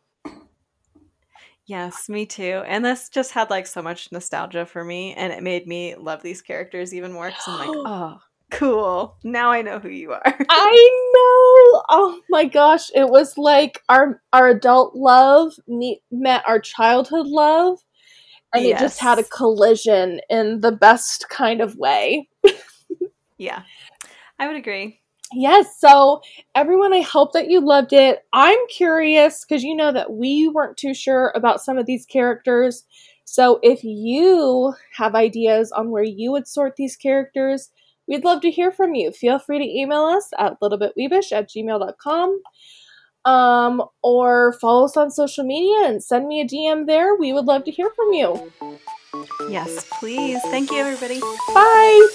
Yes, 1.69 2.10
me 2.10 2.25
too. 2.25 2.63
And 2.65 2.84
this 2.84 3.10
just 3.10 3.32
had 3.32 3.51
like 3.51 3.67
so 3.67 3.84
much 3.84 4.12
nostalgia 4.12 4.65
for 4.65 4.84
me, 4.84 5.13
and 5.13 5.32
it 5.32 5.43
made 5.43 5.67
me 5.67 5.93
love 5.93 6.23
these 6.23 6.41
characters 6.41 6.95
even 6.95 7.13
more 7.13 7.30
because 7.30 7.47
I'm 7.47 7.59
like, 7.59 7.70
oh, 7.86 8.17
cool. 8.49 9.17
Now 9.24 9.51
I 9.51 9.61
know 9.61 9.78
who 9.78 9.89
you 9.89 10.11
are. 10.13 10.36
I 10.49 11.11
know. 11.13 11.84
Oh 11.89 12.20
my 12.28 12.45
gosh, 12.45 12.89
it 12.95 13.07
was 13.07 13.38
like 13.38 13.84
our 13.88 14.20
our 14.34 14.47
adult 14.47 14.95
love 14.95 15.53
meet, 15.67 16.01
met 16.09 16.43
our 16.47 16.59
childhood 16.59 17.28
love, 17.28 17.78
and 18.51 18.65
it 18.65 18.80
just 18.80 18.99
had 18.99 19.20
a 19.20 19.24
collision 19.24 20.22
in 20.28 20.61
the 20.61 20.72
best 20.72 21.30
kind 21.30 21.61
of 21.61 21.76
way. 21.76 22.28
yeah, 23.38 23.61
I 24.39 24.47
would 24.47 24.55
agree. 24.55 25.01
Yes, 25.34 25.80
so 25.80 26.21
everyone, 26.55 26.93
I 26.93 27.01
hope 27.01 27.34
that 27.34 27.49
you 27.49 27.61
loved 27.61 27.93
it. 27.93 28.25
I'm 28.34 28.57
curious 28.67 29.45
because 29.45 29.63
you 29.63 29.75
know 29.75 29.91
that 29.91 30.11
we 30.13 30.47
weren't 30.47 30.77
too 30.77 30.93
sure 30.93 31.32
about 31.36 31.61
some 31.61 31.77
of 31.77 31.86
these 31.86 32.05
characters. 32.05 32.84
So 33.25 33.59
if 33.61 33.84
you 33.84 34.73
have 34.95 35.13
ideas 35.13 35.71
on 35.71 35.91
where 35.91 36.03
you 36.03 36.32
would 36.32 36.47
sort 36.47 36.75
these 36.77 36.95
characters, 36.95 37.69
we'd 38.07 38.23
love 38.23 38.41
to 38.41 38.49
hear 38.49 38.71
from 38.71 38.95
you. 38.95 39.11
Feel 39.11 39.38
free 39.38 39.59
to 39.59 39.80
email 39.80 40.05
us 40.05 40.30
at 40.39 40.59
littlebitweebish 40.61 41.32
at 41.32 41.49
gmail.com 41.49 42.41
um, 43.25 43.84
or 44.01 44.53
follow 44.53 44.86
us 44.86 44.97
on 44.97 45.11
social 45.11 45.43
media 45.43 45.88
and 45.88 46.03
send 46.03 46.27
me 46.27 46.41
a 46.41 46.45
DM 46.45 46.88
there. 46.88 47.15
We 47.15 47.34
would 47.34 47.45
love 47.45 47.65
to 47.65 47.71
hear 47.71 47.91
from 47.95 48.13
you. 48.13 48.51
Yes, 49.49 49.86
please. 49.99 50.41
Thank 50.43 50.71
you, 50.71 50.77
everybody. 50.77 51.19
Bye. 51.53 52.07